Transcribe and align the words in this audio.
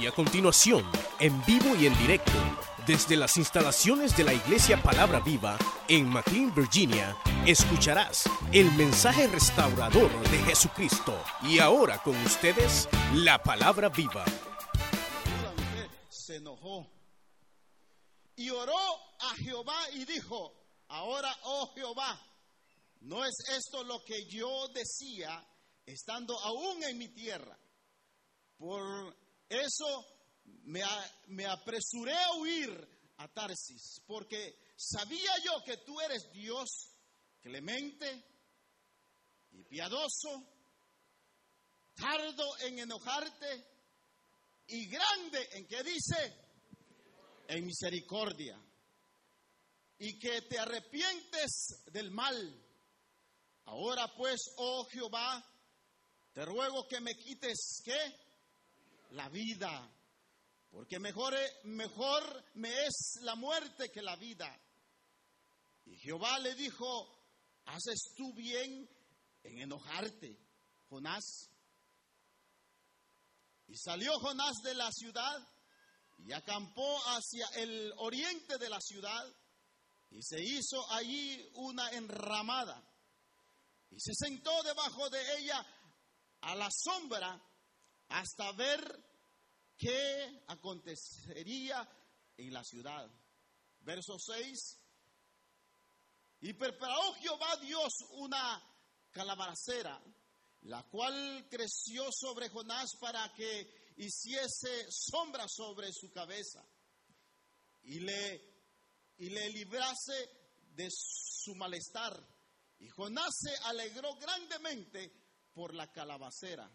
Y 0.00 0.06
a 0.06 0.12
continuación, 0.12 0.84
en 1.20 1.44
vivo 1.44 1.76
y 1.76 1.86
en 1.86 1.96
directo, 1.98 2.32
desde 2.86 3.16
las 3.16 3.36
instalaciones 3.36 4.16
de 4.16 4.24
la 4.24 4.34
Iglesia 4.34 4.82
Palabra 4.82 5.20
Viva 5.20 5.56
en 5.88 6.08
McLean, 6.08 6.54
Virginia, 6.54 7.16
escucharás 7.46 8.24
el 8.52 8.70
mensaje 8.72 9.28
restaurador 9.28 10.10
de 10.30 10.38
Jesucristo. 10.38 11.16
Y 11.42 11.60
ahora 11.60 11.98
con 11.98 12.16
ustedes, 12.24 12.88
la 13.14 13.42
Palabra 13.42 13.88
Viva. 13.88 14.24
Se 16.08 16.36
enojó 16.36 16.90
y 18.36 18.50
oró 18.50 18.78
a 19.20 19.34
Jehová 19.36 19.78
y 19.92 20.04
dijo, 20.04 20.52
ahora, 20.88 21.34
oh 21.44 21.72
Jehová, 21.74 22.20
¿no 23.02 23.24
es 23.24 23.34
esto 23.56 23.84
lo 23.84 24.04
que 24.04 24.26
yo 24.26 24.68
decía 24.68 25.46
estando 25.86 26.38
aún 26.40 26.82
en 26.82 26.98
mi 26.98 27.08
tierra? 27.08 27.56
Por 28.58 29.23
eso 29.60 30.06
me, 30.64 31.44
apresuré 31.46 32.14
a 32.14 32.32
huir 32.34 32.88
a 33.18 33.28
Tarsis, 33.28 34.02
porque 34.06 34.58
sabía 34.76 35.30
yo 35.44 35.62
que 35.64 35.78
tú 35.78 36.00
eres 36.00 36.30
Dios 36.32 36.90
clemente 37.40 38.24
y 39.52 39.62
piadoso, 39.64 40.44
tardo 41.94 42.58
en 42.60 42.80
enojarte 42.80 43.64
y 44.68 44.86
grande 44.86 45.48
en 45.52 45.66
que 45.66 45.82
dice, 45.82 46.36
en 47.48 47.64
misericordia, 47.64 48.58
y 49.98 50.18
que 50.18 50.42
te 50.42 50.58
arrepientes 50.58 51.84
del 51.92 52.10
mal. 52.10 52.60
Ahora 53.66 54.12
pues, 54.16 54.52
oh 54.56 54.84
Jehová, 54.86 55.44
te 56.32 56.44
ruego 56.44 56.88
que 56.88 57.00
me 57.00 57.14
quites, 57.14 57.82
¿qué? 57.84 58.23
La 59.14 59.28
vida, 59.28 59.88
porque 60.70 60.98
mejor, 60.98 61.34
mejor 61.64 62.44
me 62.54 62.68
es 62.84 63.20
la 63.22 63.36
muerte 63.36 63.90
que 63.92 64.02
la 64.02 64.16
vida. 64.16 64.60
Y 65.86 65.96
Jehová 65.98 66.38
le 66.40 66.54
dijo, 66.56 67.16
¿haces 67.66 68.12
tú 68.16 68.32
bien 68.34 68.88
en 69.44 69.58
enojarte, 69.58 70.36
Jonás? 70.88 71.48
Y 73.68 73.76
salió 73.76 74.18
Jonás 74.18 74.56
de 74.64 74.74
la 74.74 74.90
ciudad 74.90 75.48
y 76.18 76.32
acampó 76.32 76.98
hacia 77.06 77.46
el 77.54 77.92
oriente 77.98 78.58
de 78.58 78.68
la 78.68 78.80
ciudad 78.80 79.24
y 80.10 80.22
se 80.22 80.42
hizo 80.42 80.90
allí 80.90 81.50
una 81.54 81.88
enramada 81.90 82.82
y 83.90 84.00
se 84.00 84.12
sentó 84.14 84.60
debajo 84.64 85.08
de 85.08 85.38
ella 85.38 85.64
a 86.40 86.54
la 86.56 86.68
sombra 86.70 87.40
hasta 88.08 88.52
ver 88.52 88.80
qué 89.76 90.44
acontecería 90.48 91.88
en 92.36 92.52
la 92.52 92.64
ciudad. 92.64 93.10
Verso 93.80 94.18
6. 94.18 94.80
Y 96.40 96.52
preparó 96.52 97.14
Jehová 97.14 97.56
Dios 97.56 97.92
una 98.12 98.62
calabacera, 99.10 100.00
la 100.62 100.82
cual 100.84 101.46
creció 101.50 102.04
sobre 102.12 102.48
Jonás 102.48 102.96
para 103.00 103.32
que 103.34 103.92
hiciese 103.96 104.86
sombra 104.90 105.46
sobre 105.48 105.92
su 105.92 106.10
cabeza 106.10 106.64
y 107.84 108.00
le, 108.00 108.42
y 109.18 109.30
le 109.30 109.50
librase 109.50 110.28
de 110.74 110.88
su 110.90 111.54
malestar. 111.54 112.18
Y 112.80 112.88
Jonás 112.88 113.34
se 113.38 113.56
alegró 113.64 114.16
grandemente 114.16 115.12
por 115.54 115.74
la 115.74 115.90
calabacera. 115.92 116.70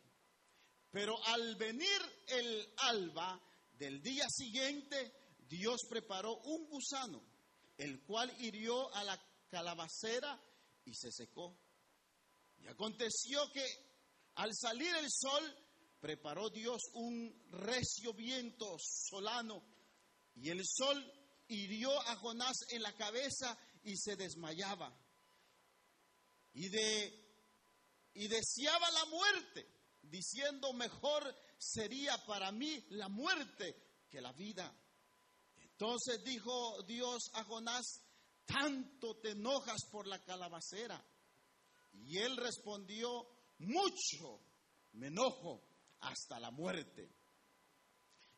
Pero 0.92 1.16
al 1.26 1.56
venir 1.56 2.02
el 2.28 2.73
alba 2.78 3.40
del 3.78 4.02
día 4.02 4.28
siguiente, 4.30 5.14
Dios 5.48 5.82
preparó 5.90 6.38
un 6.38 6.68
gusano, 6.68 7.22
el 7.78 8.02
cual 8.04 8.34
hirió 8.40 8.94
a 8.95 9.04
la 9.04 9.22
calabacera 9.50 10.42
y 10.86 10.94
se 10.94 11.11
secó. 11.11 11.58
Y 12.60 12.67
aconteció 12.67 13.50
que 13.52 13.66
al 14.36 14.55
salir 14.55 14.95
el 14.95 15.10
sol, 15.10 15.44
preparó 16.00 16.50
Dios 16.50 16.82
un 16.94 17.48
recio 17.52 18.14
viento 18.14 18.77
solano 18.80 19.61
y 20.36 20.50
el 20.50 20.61
sol 20.66 21.11
hirió 21.48 21.92
a 22.08 22.16
Jonás 22.16 22.58
en 22.70 22.82
la 22.82 22.95
cabeza 22.95 23.58
y 23.83 23.98
se 23.98 24.16
desmayaba. 24.16 24.95
Y, 26.54 26.70
de, 26.70 28.11
y 28.14 28.27
deseaba 28.27 28.89
la 28.92 29.06
muerte, 29.06 29.67
diciendo, 30.09 30.73
mejor 30.73 31.23
sería 31.58 32.17
para 32.25 32.52
mí 32.52 32.86
la 32.89 33.09
muerte 33.09 34.05
que 34.09 34.21
la 34.21 34.31
vida. 34.33 34.73
Entonces 35.58 36.23
dijo 36.23 36.83
Dios 36.83 37.30
a 37.33 37.43
Jonás, 37.43 38.02
tanto 38.45 39.17
te 39.17 39.31
enojas 39.31 39.86
por 39.92 40.08
la 40.08 40.23
calabacera. 40.23 41.03
Y 41.93 42.17
él 42.17 42.37
respondió, 42.37 43.27
mucho 43.59 44.42
me 44.93 45.08
enojo 45.08 45.64
hasta 46.02 46.39
la 46.39 46.52
muerte. 46.52 47.09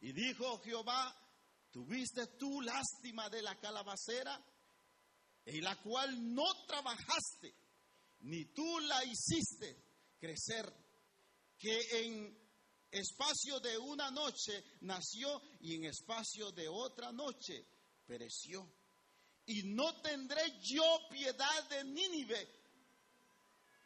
Y 0.01 0.13
dijo 0.13 0.59
Jehová, 0.59 1.15
¿tuviste 1.71 2.27
tú 2.37 2.61
lástima 2.61 3.29
de 3.29 3.41
la 3.41 3.59
calabacera, 3.59 4.43
en 5.45 5.63
la 5.63 5.79
cual 5.81 6.33
no 6.33 6.45
trabajaste, 6.67 7.55
ni 8.21 8.45
tú 8.45 8.79
la 8.79 9.03
hiciste 9.05 9.83
crecer, 10.19 10.71
que 11.61 12.05
en 12.05 12.35
espacio 12.89 13.59
de 13.59 13.77
una 13.77 14.09
noche 14.09 14.63
nació 14.81 15.39
y 15.59 15.75
en 15.75 15.85
espacio 15.85 16.51
de 16.51 16.67
otra 16.67 17.11
noche 17.11 17.63
pereció? 18.07 18.67
Y 19.45 19.61
no 19.63 20.01
tendré 20.01 20.59
yo 20.61 20.83
piedad 21.09 21.69
de 21.69 21.83
Nínive, 21.83 22.49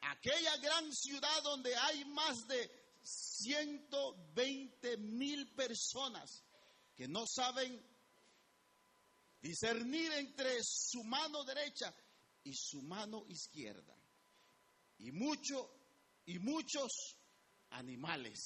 aquella 0.01 0.55
gran 0.57 0.91
ciudad 0.93 1.43
donde 1.43 1.75
hay 1.75 2.05
más 2.05 2.47
de 2.47 2.71
120 3.03 4.97
mil 4.97 5.53
personas 5.53 6.43
que 6.95 7.07
no 7.09 7.25
saben 7.27 7.83
discernir 9.41 10.13
entre 10.13 10.59
su 10.63 11.03
mano 11.03 11.43
derecha 11.43 11.93
y 12.43 12.53
su 12.55 12.81
mano 12.81 13.25
izquierda. 13.27 13.95
Y 14.99 15.11
mucho 15.11 15.69
y 16.25 16.39
muchos 16.39 17.17
animales. 17.75 18.39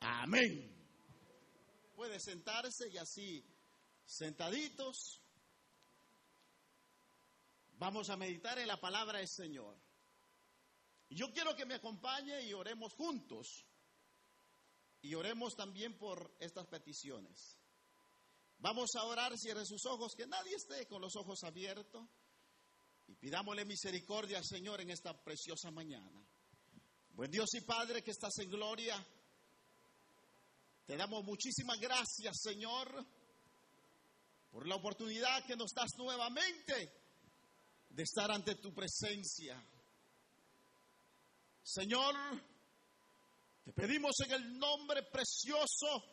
Amén. 0.00 0.70
Puede 1.94 2.20
sentarse 2.20 2.88
y 2.90 2.98
así 2.98 3.44
sentaditos 4.04 5.20
vamos 7.78 8.10
a 8.10 8.16
meditar 8.16 8.58
en 8.58 8.68
la 8.68 8.80
palabra 8.80 9.18
del 9.18 9.28
Señor. 9.28 9.78
Yo 11.10 11.32
quiero 11.32 11.54
que 11.54 11.66
me 11.66 11.74
acompañe 11.74 12.42
y 12.42 12.52
oremos 12.52 12.92
juntos. 12.94 13.64
Y 15.02 15.14
oremos 15.14 15.54
también 15.54 15.96
por 15.98 16.34
estas 16.40 16.66
peticiones. 16.66 17.58
Vamos 18.58 18.94
a 18.96 19.04
orar, 19.04 19.36
cierre 19.36 19.66
sus 19.66 19.84
ojos, 19.84 20.14
que 20.16 20.26
nadie 20.26 20.56
esté 20.56 20.86
con 20.86 21.02
los 21.02 21.14
ojos 21.16 21.44
abiertos. 21.44 22.08
Y 23.06 23.14
pidámosle 23.16 23.66
misericordia 23.66 24.38
al 24.38 24.44
Señor 24.44 24.80
en 24.80 24.90
esta 24.90 25.12
preciosa 25.22 25.70
mañana. 25.70 26.26
Buen 27.16 27.30
Dios 27.30 27.54
y 27.54 27.60
Padre 27.60 28.02
que 28.02 28.10
estás 28.10 28.36
en 28.38 28.50
gloria. 28.50 28.96
Te 30.84 30.96
damos 30.96 31.22
muchísimas 31.22 31.78
gracias, 31.78 32.40
Señor, 32.42 33.06
por 34.50 34.66
la 34.66 34.74
oportunidad 34.74 35.46
que 35.46 35.54
nos 35.54 35.70
das 35.70 35.90
nuevamente 35.96 36.92
de 37.90 38.02
estar 38.02 38.32
ante 38.32 38.56
tu 38.56 38.74
presencia. 38.74 39.64
Señor, 41.62 42.16
te 43.62 43.72
pedimos 43.72 44.18
en 44.26 44.32
el 44.32 44.58
nombre 44.58 45.04
precioso 45.04 46.04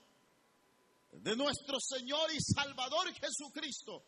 de 1.14 1.36
nuestro 1.36 1.80
Señor 1.80 2.32
y 2.32 2.38
Salvador 2.40 3.12
Jesucristo, 3.12 4.06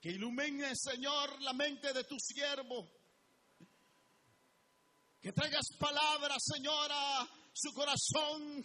que 0.00 0.08
ilumine, 0.08 0.74
Señor, 0.74 1.42
la 1.42 1.52
mente 1.52 1.92
de 1.92 2.04
tu 2.04 2.16
siervo, 2.18 2.95
que 5.26 5.32
traigas 5.32 5.66
palabras, 5.76 6.40
Señor, 6.54 6.88
su 7.52 7.72
corazón 7.74 8.64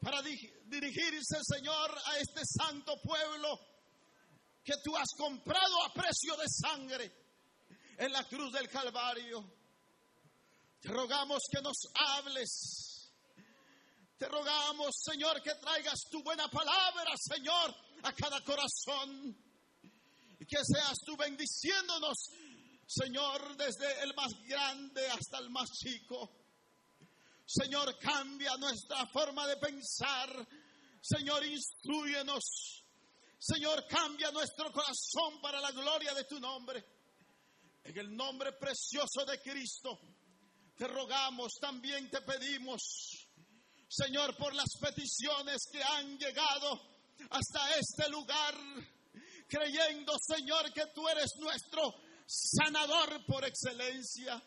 para 0.00 0.22
dirigirse, 0.22 1.36
Señor, 1.42 1.94
a 2.06 2.18
este 2.20 2.40
santo 2.42 2.98
pueblo 3.02 3.60
que 4.64 4.72
tú 4.82 4.96
has 4.96 5.10
comprado 5.14 5.84
a 5.84 5.92
precio 5.92 6.36
de 6.38 6.46
sangre 6.48 7.12
en 7.98 8.10
la 8.10 8.24
cruz 8.24 8.50
del 8.54 8.66
Calvario. 8.70 9.44
Te 10.80 10.88
rogamos 10.88 11.40
que 11.52 11.60
nos 11.60 11.76
hables. 11.94 13.12
Te 14.16 14.26
rogamos, 14.26 14.88
Señor, 15.04 15.42
que 15.42 15.54
traigas 15.56 16.00
tu 16.10 16.22
buena 16.22 16.48
palabra, 16.48 17.12
Señor, 17.18 17.76
a 18.04 18.12
cada 18.14 18.42
corazón. 18.42 19.36
Y 20.40 20.46
que 20.46 20.64
seas 20.64 20.96
tú 21.04 21.14
bendiciéndonos, 21.14 22.30
Señor, 22.86 23.56
desde 23.56 24.02
el 24.02 24.14
más 24.14 24.32
grande 24.46 25.06
hasta 25.08 25.38
el 25.38 25.50
más 25.50 25.70
chico. 25.72 26.44
Señor, 27.46 27.98
cambia 27.98 28.56
nuestra 28.56 29.06
forma 29.06 29.46
de 29.46 29.56
pensar. 29.56 30.46
Señor, 31.00 31.44
instruyenos. 31.44 32.84
Señor, 33.38 33.86
cambia 33.86 34.30
nuestro 34.30 34.72
corazón 34.72 35.40
para 35.42 35.60
la 35.60 35.70
gloria 35.72 36.14
de 36.14 36.24
tu 36.24 36.40
nombre. 36.40 36.84
En 37.84 37.98
el 37.98 38.16
nombre 38.16 38.52
precioso 38.52 39.24
de 39.26 39.40
Cristo, 39.42 40.00
te 40.76 40.88
rogamos, 40.88 41.52
también 41.60 42.10
te 42.10 42.22
pedimos, 42.22 43.28
Señor, 43.86 44.34
por 44.36 44.54
las 44.54 44.70
peticiones 44.80 45.68
que 45.70 45.82
han 45.82 46.18
llegado 46.18 46.80
hasta 47.30 47.76
este 47.78 48.08
lugar, 48.08 48.54
creyendo, 49.46 50.14
Señor, 50.18 50.72
que 50.72 50.86
tú 50.94 51.06
eres 51.08 51.36
nuestro 51.38 51.94
sanador 52.26 53.24
por 53.26 53.44
excelencia, 53.44 54.42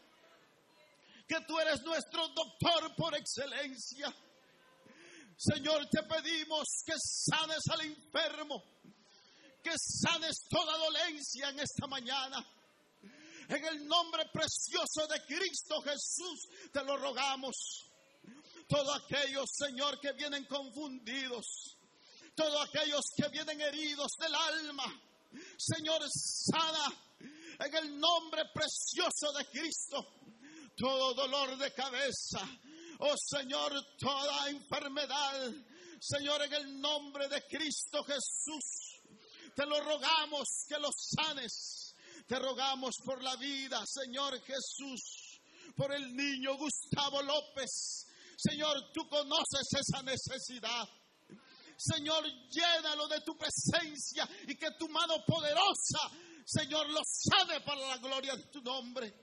que 1.28 1.42
tú 1.42 1.60
eres 1.60 1.82
nuestro 1.84 2.28
doctor 2.30 2.96
por 2.96 3.16
excelencia. 3.16 4.14
Señor, 5.38 5.88
te 5.90 6.02
pedimos 6.04 6.68
que 6.86 6.94
sanes 6.98 7.64
al 7.70 7.82
enfermo, 7.82 8.64
que 9.64 9.74
sanes 9.78 10.48
toda 10.50 10.78
dolencia 10.78 11.50
en 11.50 11.60
esta 11.60 11.86
mañana. 11.88 12.46
En 13.50 13.64
el 13.64 13.88
nombre 13.88 14.26
precioso 14.34 15.08
de 15.08 15.24
Cristo 15.26 15.82
Jesús 15.82 16.48
te 16.72 16.84
lo 16.84 16.98
rogamos. 16.98 17.56
Todos 18.68 19.02
aquellos, 19.02 19.46
Señor, 19.54 20.00
que 20.02 20.12
vienen 20.14 20.44
confundidos, 20.46 21.78
todos 22.36 22.68
aquellos 22.68 23.02
que 23.16 23.30
vienen 23.30 23.62
heridos 23.62 24.12
del 24.20 24.36
alma, 24.36 25.02
Señor, 25.58 26.02
sana 26.10 27.08
en 27.60 27.76
el 27.76 28.00
nombre 28.00 28.44
precioso 28.54 29.32
de 29.38 29.46
Cristo 29.50 30.18
todo 30.78 31.16
dolor 31.16 31.58
de 31.58 31.74
cabeza. 31.74 32.40
Oh 33.00 33.16
Señor, 33.18 33.74
toda 33.98 34.50
enfermedad. 34.50 35.52
Señor, 36.00 36.44
en 36.44 36.54
el 36.54 36.80
nombre 36.80 37.28
de 37.28 37.42
Cristo 37.48 38.04
Jesús, 38.04 39.02
te 39.56 39.66
lo 39.66 39.82
rogamos 39.82 40.66
que 40.70 40.78
lo 40.80 40.90
sanes. 40.92 41.96
Te 42.28 42.38
rogamos 42.38 42.96
por 43.04 43.24
la 43.24 43.36
vida, 43.38 43.82
Señor 43.86 44.40
Jesús, 44.42 45.42
por 45.76 45.94
el 45.94 46.16
niño 46.16 46.58
Gustavo 46.58 47.22
López. 47.24 48.06
Señor, 48.38 48.92
tú 48.94 49.08
conoces 49.08 49.68
esa 49.80 50.04
necesidad. 50.04 50.88
Señor, 51.78 52.26
llénalo 52.50 53.08
de 53.08 53.22
tu 53.22 53.38
presencia 53.38 54.28
y 54.48 54.56
que 54.56 54.72
tu 54.78 54.90
mano 54.90 55.24
poderosa, 55.26 56.12
Señor, 56.50 56.90
lo 56.90 57.02
sane 57.04 57.60
para 57.60 57.86
la 57.86 57.98
gloria 57.98 58.34
de 58.38 58.44
tu 58.44 58.62
nombre. 58.62 59.14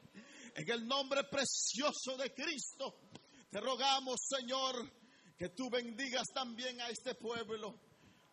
En 0.54 0.70
el 0.70 0.86
nombre 0.86 1.24
precioso 1.24 2.18
de 2.18 2.34
Cristo, 2.34 3.08
te 3.50 3.60
rogamos, 3.60 4.20
Señor, 4.28 4.92
que 5.34 5.48
tú 5.48 5.70
bendigas 5.70 6.28
también 6.34 6.82
a 6.82 6.90
este 6.90 7.14
pueblo 7.14 7.80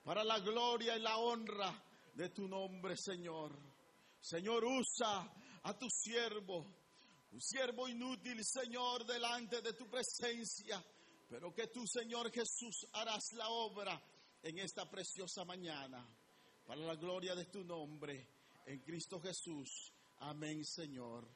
para 0.03 0.25
la 0.25 0.39
gloria 0.39 0.97
y 0.97 0.99
la 0.99 1.15
honra 1.15 1.73
de 2.15 2.31
tu 2.31 2.49
nombre, 2.49 2.97
Señor. 2.97 3.57
Señor, 4.19 4.65
usa 4.65 5.33
a 5.63 5.77
tu 5.77 5.89
siervo, 5.89 6.65
un 7.31 7.39
siervo 7.41 7.87
inútil, 7.87 8.43
Señor, 8.43 9.05
delante 9.05 9.61
de 9.61 9.71
tu 9.71 9.89
presencia, 9.89 10.83
pero 11.29 11.53
que 11.53 11.67
tú, 11.67 11.87
Señor 11.87 12.29
Jesús, 12.29 12.87
harás 12.91 13.31
la 13.37 13.47
obra 13.47 14.03
en 14.43 14.59
esta 14.59 14.89
preciosa 14.89 15.45
mañana, 15.45 16.05
para 16.65 16.81
la 16.81 16.95
gloria 16.95 17.35
de 17.35 17.45
tu 17.45 17.63
nombre, 17.63 18.40
en 18.65 18.79
Cristo 18.79 19.19
Jesús. 19.19 19.93
Amén, 20.19 20.63
Señor, 20.65 21.27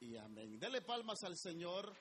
y 0.00 0.16
amén. 0.16 0.58
Dele 0.58 0.82
palmas 0.82 1.22
al 1.24 1.36
Señor. 1.36 1.96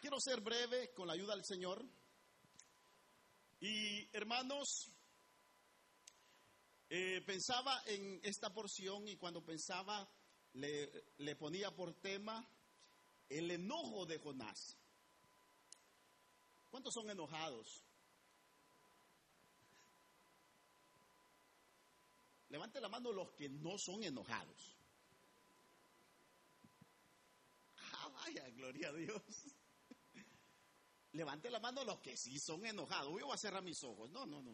Quiero 0.00 0.18
ser 0.20 0.40
breve 0.40 0.92
con 0.92 1.06
la 1.06 1.12
ayuda 1.12 1.34
del 1.34 1.44
Señor. 1.44 1.84
Y 3.60 4.08
hermanos, 4.16 4.90
eh, 6.90 7.22
pensaba 7.24 7.82
en 7.86 8.20
esta 8.24 8.52
porción 8.52 9.06
y 9.06 9.16
cuando 9.16 9.44
pensaba 9.44 10.08
le, 10.54 10.90
le 11.18 11.36
ponía 11.36 11.70
por 11.70 11.94
tema 11.94 12.44
el 13.28 13.50
enojo 13.52 14.04
de 14.04 14.18
Jonás. 14.18 14.76
¿Cuántos 16.70 16.92
son 16.92 17.08
enojados? 17.08 17.84
Levante 22.52 22.82
la 22.82 22.90
mano 22.90 23.10
los 23.12 23.32
que 23.32 23.48
no 23.48 23.78
son 23.78 24.04
enojados. 24.04 24.76
Ah, 27.78 28.08
vaya, 28.10 28.46
gloria 28.50 28.90
a 28.90 28.92
Dios. 28.92 29.22
Levante 31.12 31.50
la 31.50 31.60
mano 31.60 31.82
los 31.82 31.98
que 32.00 32.14
sí 32.14 32.38
son 32.38 32.66
enojados. 32.66 33.08
Yo 33.18 33.24
voy 33.24 33.34
a 33.34 33.38
cerrar 33.38 33.62
mis 33.62 33.82
ojos. 33.84 34.10
No, 34.10 34.26
no, 34.26 34.42
no. 34.42 34.52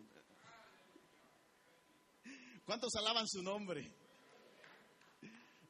¿Cuántos 2.65 2.95
alaban 2.95 3.27
su 3.27 3.43
nombre? 3.43 3.93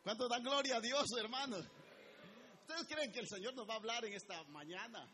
¿Cuántos 0.02 0.28
dan 0.28 0.42
gloria 0.42 0.76
a 0.76 0.80
Dios, 0.82 1.06
hermanos? 1.18 1.64
¿Ustedes 2.60 2.86
creen 2.88 3.10
que 3.10 3.20
el 3.20 3.28
Señor 3.28 3.54
nos 3.54 3.66
va 3.66 3.72
a 3.72 3.76
hablar 3.78 4.04
en 4.04 4.12
esta 4.12 4.44
mañana? 4.44 5.10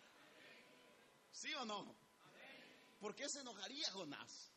¿Sí 1.31 1.55
o 1.55 1.65
no? 1.65 1.95
¿Por 2.99 3.15
qué 3.15 3.29
se 3.29 3.39
enojaría 3.39 3.89
Jonás? 3.93 4.54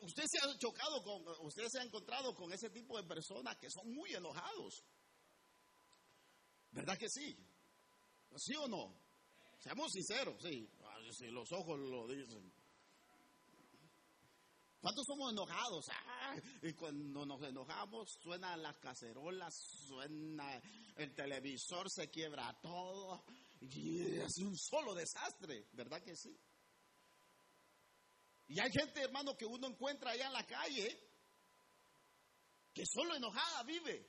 Usted 0.00 0.24
se 0.26 0.38
ha 0.38 0.58
chocado 0.58 1.02
con, 1.02 1.46
usted 1.46 1.66
se 1.68 1.80
ha 1.80 1.84
encontrado 1.84 2.34
con 2.34 2.52
ese 2.52 2.70
tipo 2.70 2.96
de 2.96 3.04
personas 3.04 3.56
que 3.56 3.70
son 3.70 3.92
muy 3.92 4.12
enojados. 4.14 4.84
¿Verdad 6.70 6.98
que 6.98 7.08
sí? 7.08 7.36
¿Sí 8.36 8.54
o 8.56 8.66
no? 8.66 8.94
Seamos 9.60 9.92
sinceros, 9.92 10.42
sí. 10.42 10.68
los 11.30 11.52
ojos 11.52 11.78
lo 11.78 12.06
dicen. 12.08 12.52
¿Cuántos 14.80 15.06
somos 15.06 15.32
enojados? 15.32 15.86
y 16.62 16.74
cuando 16.74 17.24
nos 17.24 17.42
enojamos, 17.42 18.18
suenan 18.22 18.60
las 18.62 18.76
cacerolas, 18.76 19.54
suena 19.86 20.60
el 20.96 21.14
televisor, 21.14 21.90
se 21.90 22.10
quiebra 22.10 22.54
todo. 22.60 23.24
Y 23.60 24.18
es 24.18 24.36
un 24.38 24.54
solo 24.58 24.94
desastre, 24.94 25.68
¿verdad 25.72 26.02
que 26.02 26.14
sí? 26.14 26.38
Y 28.46 28.60
hay 28.60 28.70
gente, 28.70 29.00
hermano, 29.00 29.36
que 29.36 29.46
uno 29.46 29.66
encuentra 29.66 30.10
allá 30.10 30.26
en 30.26 30.32
la 30.32 30.46
calle 30.46 31.00
que 32.74 32.84
solo 32.86 33.14
enojada 33.14 33.62
vive. 33.62 34.04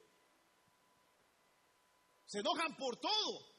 Se 2.25 2.39
enojan 2.39 2.75
por 2.75 2.97
todo. 2.97 3.55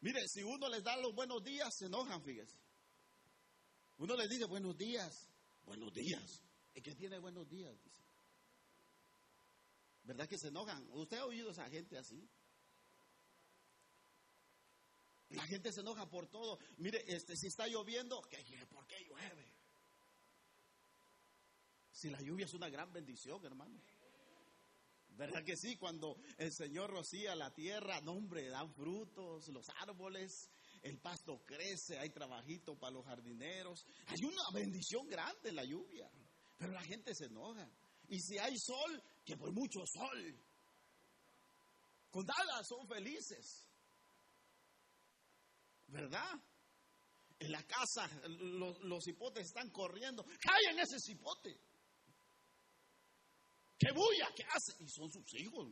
Mire, 0.00 0.26
si 0.28 0.42
uno 0.42 0.68
les 0.68 0.82
da 0.82 0.96
los 0.96 1.14
buenos 1.14 1.42
días, 1.42 1.74
se 1.76 1.86
enojan, 1.86 2.22
fíjese. 2.22 2.56
Uno 3.98 4.16
les 4.16 4.28
dice 4.28 4.46
buenos 4.46 4.76
días, 4.76 5.28
buenos 5.64 5.92
días. 5.92 6.42
¿Y 6.74 6.80
que 6.80 6.94
tiene 6.94 7.18
buenos 7.18 7.48
días? 7.48 7.72
Dice. 7.82 8.02
¿Verdad 10.04 10.28
que 10.28 10.38
se 10.38 10.48
enojan? 10.48 10.88
¿Usted 10.92 11.18
ha 11.18 11.26
oído 11.26 11.50
a 11.50 11.52
esa 11.52 11.68
gente 11.68 11.98
así? 11.98 12.28
La 15.30 15.46
gente 15.46 15.72
se 15.72 15.80
enoja 15.80 16.08
por 16.08 16.28
todo. 16.28 16.58
Mire, 16.76 17.02
este, 17.06 17.36
si 17.36 17.46
está 17.46 17.66
lloviendo, 17.66 18.20
¿por 18.20 18.86
qué 18.86 19.04
llueve? 19.04 19.51
Si 22.02 22.10
la 22.10 22.20
lluvia 22.20 22.46
es 22.46 22.54
una 22.54 22.68
gran 22.68 22.92
bendición, 22.92 23.46
hermano. 23.46 23.80
¿Verdad 25.10 25.44
que 25.44 25.56
sí? 25.56 25.76
Cuando 25.76 26.16
el 26.36 26.52
Señor 26.52 26.90
rocía 26.90 27.36
la 27.36 27.54
tierra, 27.54 28.00
no 28.00 28.14
hombre, 28.14 28.48
dan 28.48 28.74
frutos, 28.74 29.46
los 29.50 29.68
árboles, 29.80 30.50
el 30.82 30.98
pasto 30.98 31.44
crece, 31.46 32.00
hay 32.00 32.10
trabajito 32.10 32.76
para 32.76 32.94
los 32.94 33.06
jardineros. 33.06 33.86
Hay 34.06 34.24
una 34.24 34.42
bendición 34.52 35.06
grande 35.08 35.50
en 35.50 35.54
la 35.54 35.64
lluvia, 35.64 36.10
pero 36.58 36.72
la 36.72 36.82
gente 36.82 37.14
se 37.14 37.26
enoja. 37.26 37.70
Y 38.08 38.18
si 38.18 38.36
hay 38.36 38.58
sol, 38.58 39.00
que 39.24 39.36
por 39.36 39.52
mucho 39.52 39.86
sol. 39.86 40.44
Con 42.10 42.26
nada 42.26 42.64
son 42.64 42.84
felices. 42.88 43.68
¿Verdad? 45.86 46.34
En 47.38 47.52
la 47.52 47.62
casa 47.62 48.10
los, 48.26 48.80
los 48.80 49.06
hipotes 49.06 49.46
están 49.46 49.70
corriendo. 49.70 50.24
¡Callen 50.40 50.80
ese 50.80 51.12
hipote! 51.12 51.60
¡Qué 53.82 53.90
bulla! 53.90 54.30
¿Qué 54.36 54.44
hace? 54.44 54.72
Y 54.78 54.88
son 54.88 55.10
sus 55.10 55.34
hijos. 55.34 55.68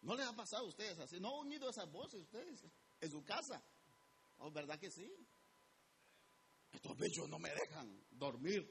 ¿No 0.00 0.16
les 0.16 0.26
ha 0.26 0.34
pasado 0.34 0.64
a 0.64 0.68
ustedes 0.68 0.98
así? 0.98 1.20
¿No 1.20 1.40
han 1.40 1.46
oído 1.46 1.70
esas 1.70 1.88
voces 1.92 2.22
ustedes 2.22 2.64
en 3.00 3.10
su 3.10 3.22
casa? 3.22 3.62
¿Oh, 4.38 4.50
¿Verdad 4.50 4.80
que 4.80 4.90
sí? 4.90 5.08
Estos 6.72 6.96
bichos 6.96 7.28
no 7.28 7.38
me 7.38 7.50
dejan 7.50 8.04
dormir. 8.10 8.66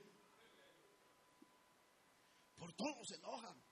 Por 2.57 2.73
todo 2.73 3.05
se 3.05 3.15
enojan. 3.15 3.63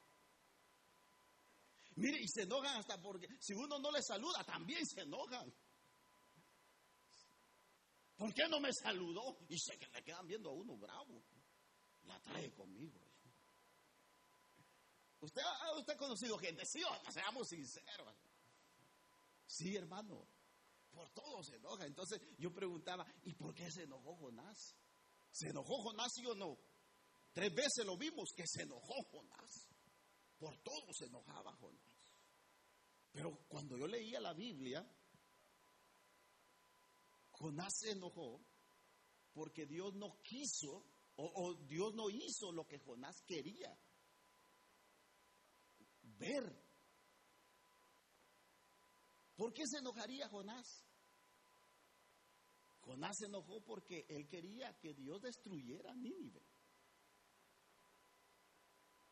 Mire, 1.95 2.21
y 2.21 2.27
se 2.29 2.43
enojan 2.43 2.77
hasta 2.77 3.01
porque 3.01 3.27
si 3.41 3.53
uno 3.55 3.77
no 3.77 3.91
les 3.91 4.05
saluda, 4.05 4.41
también 4.45 4.85
se 4.85 5.01
enojan. 5.01 5.53
¿Por 8.15 8.33
qué 8.33 8.47
no 8.47 8.61
me 8.61 8.71
saludó? 8.71 9.37
Y 9.49 9.59
sé 9.59 9.77
que 9.77 9.87
le 9.87 10.01
quedan 10.01 10.25
viendo 10.25 10.49
a 10.49 10.53
uno 10.53 10.77
bravo. 10.77 11.21
La 12.07 12.19
trae 12.21 12.51
conmigo. 12.53 12.99
Usted, 15.21 15.41
usted 15.77 15.93
ha 15.93 15.97
conocido 15.97 16.37
gente, 16.37 16.63
sí, 16.65 16.81
seamos 17.11 17.47
sinceros. 17.47 18.15
Sí, 19.47 19.75
hermano, 19.75 20.27
por 20.91 21.09
todo 21.11 21.43
se 21.43 21.55
enoja. 21.55 21.85
Entonces 21.85 22.21
yo 22.37 22.53
preguntaba, 22.53 23.05
¿y 23.23 23.33
por 23.33 23.53
qué 23.53 23.71
se 23.71 23.83
enojó 23.83 24.15
Jonás? 24.17 24.75
¿Se 25.31 25.49
enojó 25.49 25.81
Jonás 25.81 26.11
sí 26.13 26.25
o 26.25 26.35
no? 26.35 26.57
Tres 27.33 27.53
veces 27.53 27.85
lo 27.85 27.97
vimos 27.97 28.31
que 28.35 28.47
se 28.47 28.63
enojó 28.63 29.03
Jonás. 29.11 29.67
Por 30.37 30.57
todo 30.59 30.93
se 30.93 31.05
enojaba 31.05 31.53
Jonás. 31.55 31.85
Pero 33.11 33.45
cuando 33.47 33.77
yo 33.77 33.87
leía 33.87 34.19
la 34.19 34.33
Biblia, 34.33 34.85
Jonás 37.31 37.73
se 37.77 37.91
enojó 37.91 38.41
porque 39.33 39.65
Dios 39.65 39.93
no 39.95 40.21
quiso 40.21 40.85
o, 41.17 41.53
Dios 41.65 41.93
no 41.93 42.09
hizo 42.09 42.51
lo 42.51 42.67
que 42.67 42.79
Jonás 42.79 43.21
quería 43.25 43.77
ver. 46.17 46.65
¿Por 49.35 49.53
qué 49.53 49.63
se 49.65 49.79
enojaría 49.79 50.29
Jonás? 50.29 50.85
Jonás 52.81 53.17
se 53.17 53.25
enojó 53.25 53.61
porque 53.61 54.05
él 54.09 54.27
quería 54.27 54.77
que 54.79 54.93
Dios 54.93 55.21
destruyera 55.21 55.93
Nínive. 55.95 56.41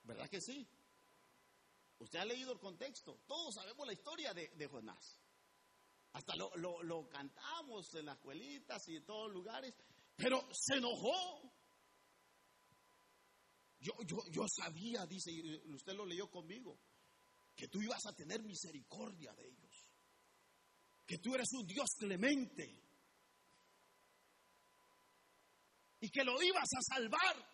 ¿Verdad 0.04 0.30
que 0.30 0.42
sí? 0.42 0.68
Usted 2.00 2.20
ha 2.20 2.26
leído 2.26 2.52
el 2.52 2.60
contexto. 2.60 3.22
Todos 3.26 3.56
sabemos 3.56 3.88
la 3.88 3.94
historia 3.94 4.34
de, 4.34 4.68
Jonás. 4.68 5.20
Hasta 6.12 6.36
lo, 6.36 6.84
lo, 6.84 7.08
cantamos 7.10 7.94
en 7.96 8.06
las 8.06 8.18
escuelitas 8.18 8.88
y 8.90 8.98
en 8.98 9.06
todos 9.06 9.32
lugares. 9.32 9.74
Pero 10.16 10.42
se 10.52 10.76
enojó. 10.76 11.63
Yo, 13.84 13.92
yo, 14.08 14.18
yo 14.32 14.46
sabía, 14.48 15.06
dice, 15.06 15.30
usted 15.66 15.94
lo 15.94 16.06
leyó 16.06 16.30
conmigo, 16.30 16.80
que 17.54 17.68
tú 17.68 17.82
ibas 17.82 18.06
a 18.06 18.16
tener 18.16 18.42
misericordia 18.42 19.34
de 19.34 19.46
ellos. 19.46 19.90
Que 21.06 21.18
tú 21.18 21.36
eres 21.36 21.52
un 21.52 21.68
Dios 21.68 21.90
clemente. 22.00 22.82
Y 26.00 26.10
que 26.10 26.24
lo 26.24 26.42
ibas 26.42 26.70
a 26.78 26.96
salvar. 26.96 27.54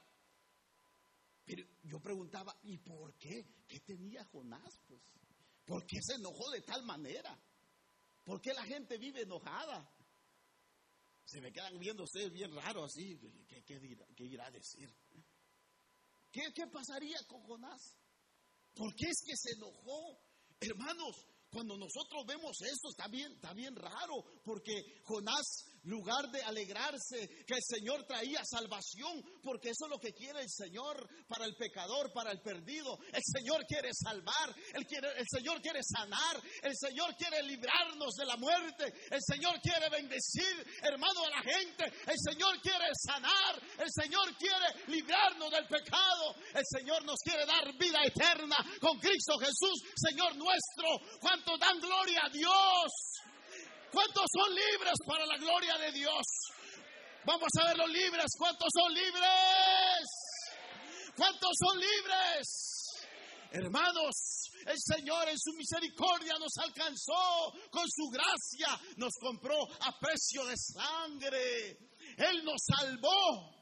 Pero 1.45 1.63
yo 1.83 1.99
preguntaba, 1.99 2.55
¿y 2.61 2.77
por 2.77 3.15
qué? 3.17 3.43
¿Qué 3.67 3.79
tenía 3.79 4.23
Jonás? 4.25 4.79
Pues, 4.87 5.01
¿por 5.65 5.83
qué 5.87 5.97
se 5.99 6.13
enojó 6.13 6.51
de 6.51 6.61
tal 6.61 6.85
manera? 6.85 7.35
¿Por 8.23 8.39
qué 8.39 8.53
la 8.53 8.65
gente 8.65 8.99
vive 8.99 9.21
enojada? 9.21 9.91
Se 11.25 11.41
me 11.41 11.51
quedan 11.51 11.79
viendo 11.79 12.03
ustedes 12.03 12.31
bien 12.31 12.53
raro 12.53 12.83
así. 12.83 13.19
¿Qué, 13.47 14.25
irá 14.25 14.45
a 14.45 14.51
decir? 14.51 14.93
¿Qué, 16.31 16.41
¿Qué 16.53 16.67
pasaría 16.67 17.17
con 17.27 17.41
Jonás? 17.43 17.97
¿Por 18.73 18.93
qué 18.95 19.07
es 19.09 19.21
que 19.25 19.35
se 19.35 19.51
enojó? 19.55 20.19
Hermanos, 20.59 21.25
cuando 21.49 21.77
nosotros 21.77 22.25
vemos 22.27 22.61
esto, 22.61 22.89
está 22.89 23.07
bien, 23.07 23.31
está 23.33 23.53
bien 23.53 23.75
raro, 23.75 24.23
porque 24.43 25.01
Jonás 25.03 25.65
lugar 25.83 26.29
de 26.29 26.41
alegrarse 26.41 27.45
que 27.45 27.55
el 27.55 27.63
Señor 27.63 28.05
traía 28.05 28.43
salvación, 28.43 29.23
porque 29.43 29.69
eso 29.69 29.85
es 29.85 29.91
lo 29.91 29.99
que 29.99 30.13
quiere 30.13 30.41
el 30.41 30.49
Señor 30.49 31.07
para 31.27 31.45
el 31.45 31.55
pecador, 31.55 32.11
para 32.13 32.31
el 32.31 32.41
perdido. 32.41 32.97
El 33.11 33.23
Señor 33.23 33.65
quiere 33.67 33.89
salvar, 33.93 34.55
el, 34.73 34.85
quiere, 34.85 35.07
el 35.17 35.25
Señor 35.29 35.61
quiere 35.61 35.81
sanar, 35.83 36.41
el 36.63 36.75
Señor 36.75 37.15
quiere 37.15 37.43
librarnos 37.43 38.13
de 38.15 38.25
la 38.25 38.37
muerte, 38.37 38.93
el 39.11 39.21
Señor 39.21 39.59
quiere 39.61 39.89
bendecir, 39.89 40.65
hermano, 40.83 41.23
a 41.25 41.29
la 41.29 41.41
gente, 41.41 41.85
el 41.85 42.17
Señor 42.17 42.59
quiere 42.61 42.87
sanar, 42.93 43.61
el 43.77 43.91
Señor 43.91 44.35
quiere 44.37 44.85
librarnos 44.87 45.51
del 45.51 45.67
pecado, 45.67 46.35
el 46.53 46.65
Señor 46.65 47.03
nos 47.05 47.19
quiere 47.23 47.45
dar 47.45 47.77
vida 47.77 47.99
eterna 48.03 48.57
con 48.79 48.99
Cristo 48.99 49.37
Jesús, 49.39 49.83
Señor 49.95 50.35
nuestro. 50.35 51.19
¿Cuánto 51.19 51.57
dan 51.57 51.79
gloria 51.79 52.21
a 52.25 52.29
Dios? 52.29 53.08
¿Cuántos 53.91 54.25
son 54.31 54.53
libres 54.53 54.93
para 55.05 55.25
la 55.25 55.37
gloria 55.37 55.77
de 55.77 55.91
Dios? 55.91 56.25
Vamos 57.25 57.49
a 57.59 57.67
ver 57.67 57.77
los 57.77 57.89
libres. 57.89 58.25
¿Cuántos 58.37 58.69
son 58.73 58.93
libres? 58.93 60.05
¿Cuántos 61.15 61.51
son 61.57 61.79
libres? 61.79 62.69
Hermanos, 63.51 64.51
el 64.67 64.77
Señor 64.77 65.27
en 65.27 65.39
su 65.39 65.51
misericordia 65.53 66.35
nos 66.39 66.55
alcanzó 66.57 67.51
con 67.71 67.83
su 67.89 68.09
gracia, 68.09 68.79
nos 68.97 69.13
compró 69.19 69.57
a 69.81 69.99
precio 69.99 70.45
de 70.45 70.55
sangre. 70.55 71.77
Él 72.17 72.43
nos 72.43 72.61
salvó. 72.77 73.55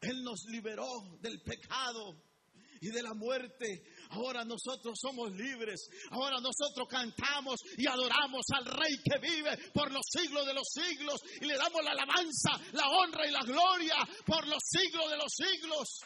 Él 0.00 0.22
nos 0.22 0.44
liberó 0.50 1.18
del 1.20 1.40
pecado 1.42 2.22
y 2.80 2.90
de 2.90 3.02
la 3.02 3.14
muerte. 3.14 3.82
Ahora 4.10 4.44
nosotros 4.44 4.98
somos 5.00 5.30
libres. 5.32 5.88
Ahora 6.10 6.40
nosotros 6.40 6.88
cantamos 6.88 7.60
y 7.76 7.86
adoramos 7.86 8.44
al 8.54 8.64
Rey 8.64 8.96
que 9.04 9.18
vive 9.18 9.56
por 9.72 9.90
los 9.92 10.06
siglos 10.08 10.46
de 10.46 10.54
los 10.54 10.68
siglos. 10.68 11.20
Y 11.40 11.46
le 11.46 11.56
damos 11.56 11.82
la 11.84 11.92
alabanza, 11.92 12.52
la 12.72 12.88
honra 12.88 13.26
y 13.26 13.30
la 13.30 13.42
gloria 13.42 13.96
por 14.24 14.46
los 14.46 14.62
siglos 14.64 15.10
de 15.10 15.16
los 15.16 15.32
siglos. 15.32 16.00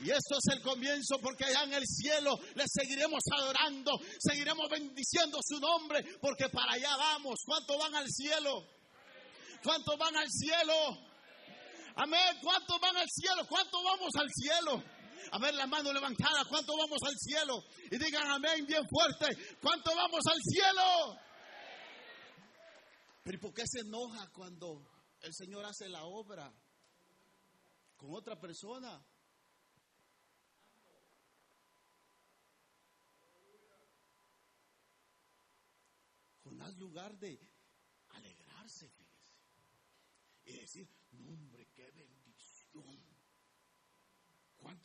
Y 0.00 0.10
esto 0.10 0.36
es 0.36 0.54
el 0.54 0.62
comienzo 0.62 1.18
porque 1.22 1.46
allá 1.46 1.62
en 1.64 1.72
el 1.72 1.86
cielo 1.86 2.38
le 2.54 2.64
seguiremos 2.68 3.22
adorando, 3.32 3.92
seguiremos 4.18 4.68
bendiciendo 4.68 5.38
su 5.42 5.58
nombre 5.58 6.04
porque 6.20 6.50
para 6.50 6.72
allá 6.72 6.96
vamos. 6.96 7.40
¿Cuántos 7.46 7.78
van 7.78 7.94
al 7.94 8.08
cielo? 8.08 8.62
¿Cuántos 9.62 9.96
van 9.96 10.16
al 10.16 10.28
cielo? 10.30 10.74
Amén. 11.96 12.36
¿Cuántos 12.42 12.78
van 12.78 12.96
al 12.96 13.08
cielo? 13.08 13.46
¿Cuántos 13.48 13.82
vamos 13.82 14.14
al 14.16 14.28
cielo? 14.30 14.95
A 15.32 15.38
ver 15.38 15.54
la 15.54 15.66
mano 15.66 15.92
levantada, 15.92 16.44
¿cuánto 16.48 16.76
vamos 16.76 17.00
al 17.02 17.14
cielo? 17.18 17.64
Y 17.90 17.98
digan 17.98 18.30
amén 18.30 18.66
bien 18.66 18.86
fuerte, 18.88 19.56
¿cuánto 19.60 19.94
vamos 19.94 20.20
al 20.26 20.40
cielo? 20.42 21.20
Pero 23.22 23.40
¿por 23.40 23.54
qué 23.54 23.62
se 23.66 23.80
enoja 23.80 24.30
cuando 24.32 24.86
el 25.20 25.34
Señor 25.34 25.64
hace 25.64 25.88
la 25.88 26.04
obra 26.04 26.52
con 27.96 28.14
otra 28.14 28.38
persona? 28.38 29.04
Jonás 36.44 36.76
lugar 36.76 37.18
de 37.18 37.40
alegrarse, 38.10 38.92
y 40.44 40.52
decir, 40.52 40.88
no 41.10 41.32
hombre, 41.32 41.66
qué 41.74 41.90
bendición 41.90 43.04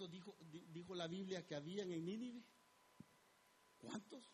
¿Cuántos 0.01 0.11
dijo, 0.17 0.35
dijo 0.73 0.95
la 0.95 1.05
Biblia 1.05 1.45
que 1.45 1.53
habían 1.53 1.91
en 1.91 2.03
Nínive? 2.03 2.43
¿Cuántos? 3.77 4.25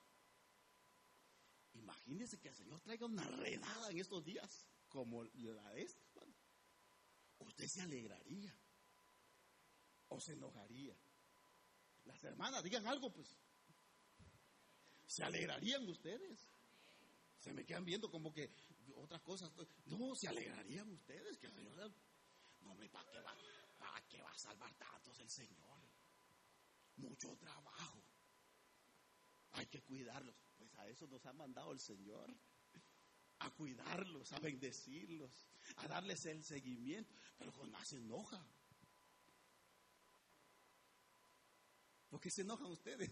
Imagínense 1.74 2.40
que 2.40 2.48
el 2.48 2.56
Señor 2.56 2.80
traiga 2.80 3.06
una 3.06 3.26
redada 3.26 3.90
en 3.90 4.00
estos 4.00 4.24
días 4.24 4.66
como 4.88 5.26
la 5.26 5.70
de 5.72 5.82
esta. 5.82 6.02
Usted 7.40 7.68
se 7.68 7.82
alegraría 7.82 8.58
o 10.08 10.22
se 10.22 10.34
enojaría. 10.34 10.96
Las 12.06 12.24
hermanas, 12.24 12.64
digan 12.64 12.88
algo, 12.88 13.12
pues. 13.12 13.28
¿Se 15.06 15.22
alegrarían 15.26 15.86
ustedes? 15.90 16.48
Se 17.40 17.52
me 17.52 17.66
quedan 17.66 17.84
viendo 17.84 18.10
como 18.10 18.34
que 18.34 18.54
otras 18.96 19.22
cosas. 19.22 19.52
No, 19.88 20.16
se 20.16 20.30
alegrarían 20.30 20.90
ustedes 20.94 21.38
que 21.38 21.48
el 21.48 21.54
Señor. 21.54 21.94
No, 22.62 22.74
me 22.76 22.88
¿para 22.88 23.12
qué 23.12 23.20
va? 23.20 23.36
¿Para 23.78 24.02
va 24.24 24.32
a 24.32 24.38
salvar 24.38 24.74
tantos 24.76 25.20
el 25.20 25.30
Señor? 25.30 25.80
Mucho 26.98 27.36
trabajo. 27.38 28.04
Hay 29.52 29.68
que 29.68 29.82
cuidarlos. 29.82 30.36
Pues 30.58 30.74
a 30.76 30.88
eso 30.88 31.08
nos 31.08 31.26
ha 31.26 31.34
mandado 31.34 31.72
el 31.72 31.80
Señor. 31.80 32.36
A 33.40 33.52
cuidarlos, 33.52 34.34
a 34.34 34.40
bendecirlos, 34.40 35.48
a 35.76 35.88
darles 35.88 36.26
el 36.26 36.44
seguimiento. 36.44 37.14
Pero 37.38 37.52
Jonás 37.52 37.88
se 37.88 37.98
enoja. 37.98 38.44
¿Por 42.10 42.20
qué 42.20 42.32
se 42.32 42.42
enojan 42.42 42.68
ustedes? 42.68 43.12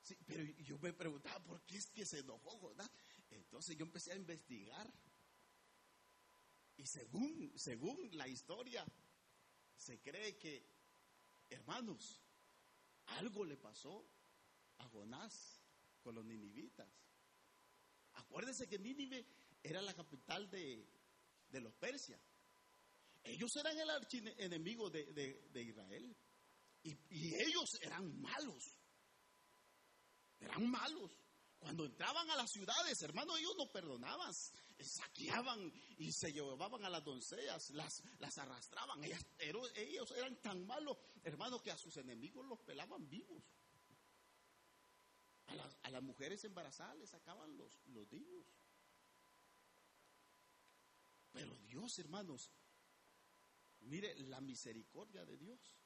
Sí, 0.00 0.16
pero 0.24 0.44
yo 0.44 0.78
me 0.78 0.92
preguntaba, 0.92 1.42
¿por 1.44 1.60
qué 1.62 1.76
es 1.76 1.86
que 1.90 2.06
se 2.06 2.20
enojó 2.20 2.50
Jonás? 2.58 2.90
Entonces 3.30 3.76
yo 3.76 3.84
empecé 3.84 4.12
a 4.12 4.16
investigar. 4.16 4.92
Y 6.76 6.86
según, 6.86 7.52
según 7.56 8.10
la 8.12 8.28
historia, 8.28 8.84
se 9.76 10.00
cree 10.00 10.36
que, 10.36 10.66
hermanos, 11.50 12.22
algo 13.06 13.44
le 13.44 13.56
pasó 13.56 14.06
a 14.78 14.88
Jonás 14.88 15.62
con 16.02 16.14
los 16.14 16.24
ninivitas. 16.24 16.88
Acuérdense 18.14 18.66
que 18.68 18.78
Nínive 18.78 19.26
era 19.62 19.82
la 19.82 19.94
capital 19.94 20.50
de, 20.50 20.86
los 21.52 21.74
persias. 21.74 22.20
Ellos 23.24 23.50
eran 23.56 23.78
el 23.78 23.90
archienemigo 23.90 24.90
de, 24.90 25.04
de, 25.52 25.62
Israel. 25.62 26.16
Y, 26.82 26.90
y, 27.10 27.34
ellos 27.34 27.68
eran 27.82 28.20
malos. 28.20 28.62
Eran 30.38 30.70
malos. 30.70 31.10
Cuando 31.58 31.84
entraban 31.86 32.30
a 32.30 32.36
las 32.36 32.50
ciudades, 32.50 33.00
hermanos, 33.02 33.38
ellos 33.38 33.56
no 33.56 33.70
perdonaban. 33.70 34.32
saqueaban 34.80 35.72
y 35.98 36.12
se 36.12 36.32
llevaban 36.32 36.84
a 36.84 36.90
las 36.90 37.02
doncellas, 37.02 37.70
las, 37.70 38.02
las 38.18 38.38
arrastraban. 38.38 39.02
ellos 39.02 40.10
eran 40.12 40.36
tan 40.42 40.66
malos, 40.66 40.98
hermano, 41.22 41.62
que 41.62 41.70
a 41.70 41.78
sus 41.78 41.96
enemigos 41.96 42.46
los 42.46 42.60
pelaban 42.60 43.08
vivos. 43.08 43.42
A 45.46 45.90
las, 45.90 46.02
mujeres 46.02 46.44
embarazadas 46.44 46.96
les 46.98 47.10
sacaban 47.10 47.56
los, 47.56 47.80
los 47.86 48.10
niños. 48.12 48.44
Pero 51.32 51.56
Dios, 51.60 51.98
hermanos, 51.98 52.50
mire 53.80 54.14
la 54.16 54.40
misericordia 54.40 55.24
de 55.24 55.36
Dios. 55.36 55.76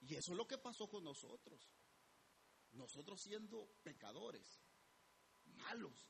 Y 0.00 0.14
eso 0.14 0.32
es 0.32 0.38
lo 0.38 0.46
que 0.46 0.58
pasó 0.58 0.88
con 0.88 1.04
nosotros. 1.04 1.68
Nosotros 2.76 3.20
siendo 3.22 3.66
pecadores, 3.82 4.60
malos, 5.56 6.08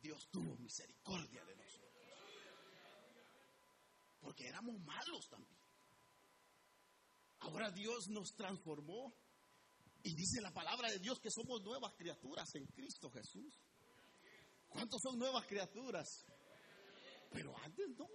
Dios 0.00 0.28
tuvo 0.30 0.56
misericordia 0.56 1.44
de 1.44 1.56
nosotros. 1.56 1.92
Porque 4.20 4.46
éramos 4.46 4.80
malos 4.80 5.28
también. 5.28 5.62
Ahora 7.40 7.70
Dios 7.72 8.08
nos 8.08 8.34
transformó 8.36 9.12
y 10.04 10.14
dice 10.14 10.40
la 10.40 10.52
palabra 10.52 10.90
de 10.90 10.98
Dios 10.98 11.18
que 11.20 11.30
somos 11.30 11.62
nuevas 11.62 11.94
criaturas 11.94 12.48
en 12.54 12.66
Cristo 12.66 13.10
Jesús. 13.10 13.60
¿Cuántos 14.68 15.00
son 15.02 15.18
nuevas 15.18 15.46
criaturas? 15.46 16.24
Pero 17.30 17.56
antes 17.58 17.88
no. 17.98 18.08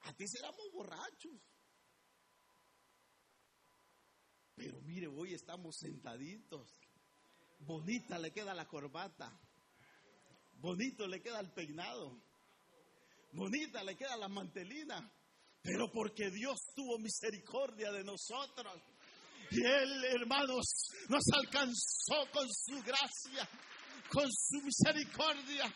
Antes 0.00 0.34
éramos 0.34 0.70
borrachos. 0.72 1.40
Pero 4.54 4.80
mire, 4.82 5.06
hoy 5.08 5.34
estamos 5.34 5.76
sentaditos. 5.76 6.68
Bonita 7.60 8.18
le 8.18 8.32
queda 8.32 8.54
la 8.54 8.66
corbata. 8.66 9.32
Bonito 10.54 11.06
le 11.06 11.20
queda 11.20 11.40
el 11.40 11.52
peinado. 11.52 12.20
Bonita 13.32 13.82
le 13.82 13.96
queda 13.96 14.16
la 14.16 14.28
mantelina. 14.28 15.10
Pero 15.62 15.90
porque 15.90 16.30
Dios 16.30 16.58
tuvo 16.74 16.98
misericordia 16.98 17.90
de 17.90 18.04
nosotros 18.04 18.82
y 19.50 19.64
Él, 19.64 20.04
hermanos, 20.06 20.66
nos 21.08 21.22
alcanzó 21.32 22.30
con 22.32 22.48
su 22.52 22.82
gracia, 22.82 23.48
con 24.10 24.26
su 24.30 24.60
misericordia. 24.62 25.72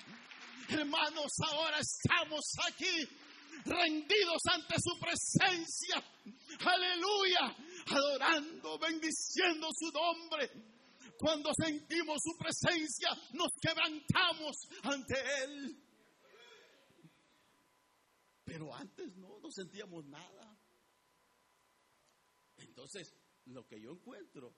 Hermanos, 0.68 1.32
ahora 1.50 1.78
estamos 1.78 2.44
aquí 2.66 3.08
rendidos 3.64 4.42
ante 4.52 4.74
su 4.78 4.98
presencia. 4.98 6.02
Aleluya. 6.60 7.56
Adorando, 7.90 8.78
bendiciendo 8.78 9.68
su 9.72 9.90
nombre. 9.92 10.50
Cuando 11.18 11.50
sentimos 11.54 12.18
su 12.22 12.36
presencia, 12.38 13.10
nos 13.32 13.50
quebrantamos 13.60 14.56
ante 14.82 15.14
Él. 15.44 15.84
Pero 18.44 18.74
antes 18.74 19.16
no, 19.16 19.38
no 19.40 19.50
sentíamos 19.50 20.04
nada. 20.06 20.58
Entonces, 22.58 23.14
lo 23.46 23.66
que 23.66 23.80
yo 23.80 23.92
encuentro 23.92 24.54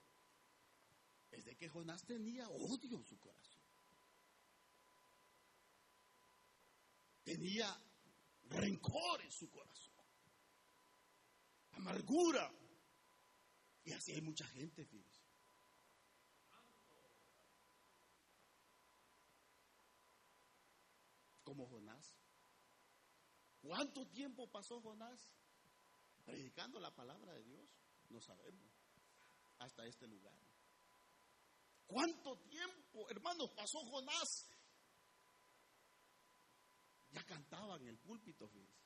es 1.31 1.45
de 1.45 1.55
que 1.55 1.69
Jonás 1.69 2.03
tenía 2.05 2.47
odio 2.49 2.97
en 2.97 3.05
su 3.05 3.17
corazón. 3.17 3.61
Tenía 7.23 7.75
rencor 8.49 9.21
en 9.21 9.31
su 9.31 9.49
corazón. 9.49 9.95
Amargura. 11.71 12.51
Y 13.83 13.93
así 13.93 14.13
hay 14.13 14.21
mucha 14.21 14.45
gente, 14.47 14.85
fíjense. 14.85 15.21
Como 21.43 21.67
Jonás. 21.67 22.13
¿Cuánto 23.61 24.07
tiempo 24.07 24.47
pasó 24.49 24.81
Jonás 24.81 25.19
predicando 26.25 26.79
la 26.79 26.93
palabra 26.93 27.33
de 27.33 27.43
Dios? 27.43 27.69
No 28.09 28.21
sabemos 28.21 28.71
hasta 29.59 29.85
este 29.85 30.07
lugar. 30.07 30.37
¿Cuánto 31.87 32.37
tiempo, 32.37 33.09
hermanos, 33.09 33.51
pasó 33.55 33.79
Jonás? 33.85 34.49
Ya 37.11 37.23
cantaba 37.25 37.75
en 37.77 37.87
el 37.87 37.97
púlpito, 37.97 38.47
fíjense. 38.47 38.80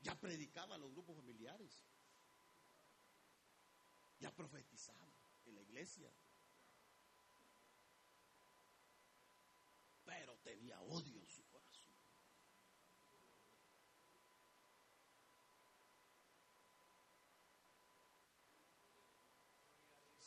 Ya 0.00 0.14
predicaba 0.18 0.74
a 0.74 0.78
los 0.78 0.90
grupos 0.92 1.16
familiares. 1.16 1.82
Ya 4.18 4.30
profetizaba 4.34 5.12
en 5.46 5.54
la 5.54 5.62
iglesia. 5.62 6.10
Pero 10.04 10.36
tenía 10.38 10.80
odio 10.82 11.20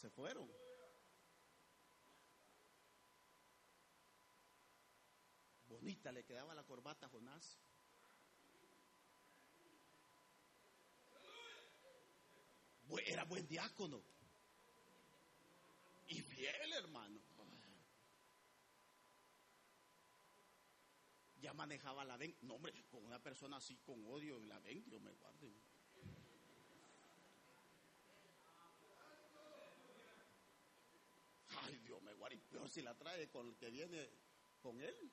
se 0.03 0.09
fueron. 0.09 0.51
Bonita 5.67 6.11
le 6.11 6.25
quedaba 6.25 6.53
la 6.53 6.65
corbata 6.65 7.05
a 7.05 7.09
Jonás. 7.09 7.57
Era 12.99 13.23
buen 13.25 13.47
diácono. 13.47 14.01
Y 16.07 16.21
fiel, 16.21 16.73
hermano. 16.73 17.19
Ya 21.41 21.53
manejaba 21.53 22.05
la 22.05 22.15
ven. 22.15 22.35
No, 22.43 22.55
hombre, 22.55 22.73
con 22.89 23.03
una 23.03 23.21
persona 23.21 23.57
así 23.57 23.75
con 23.85 24.05
odio 24.05 24.37
en 24.37 24.47
la 24.47 24.59
ven, 24.59 24.83
Dios 24.89 25.01
me 25.01 25.11
guarde. 25.11 25.51
Pero 32.53 32.67
si 32.67 32.81
la 32.83 32.95
trae 32.95 33.29
con 33.29 33.47
el 33.47 33.55
que 33.57 33.69
viene 33.71 34.09
con 34.61 34.79
él, 34.79 35.11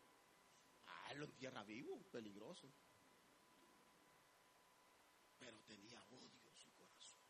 ah, 0.87 1.15
lo 1.15 1.25
entierra 1.25 1.65
vivo, 1.65 2.03
peligroso. 2.13 2.71
Pero 5.39 5.59
tenía 5.63 6.03
odio 6.11 6.39
en 6.45 6.57
su 6.59 6.71
corazón. 6.75 7.23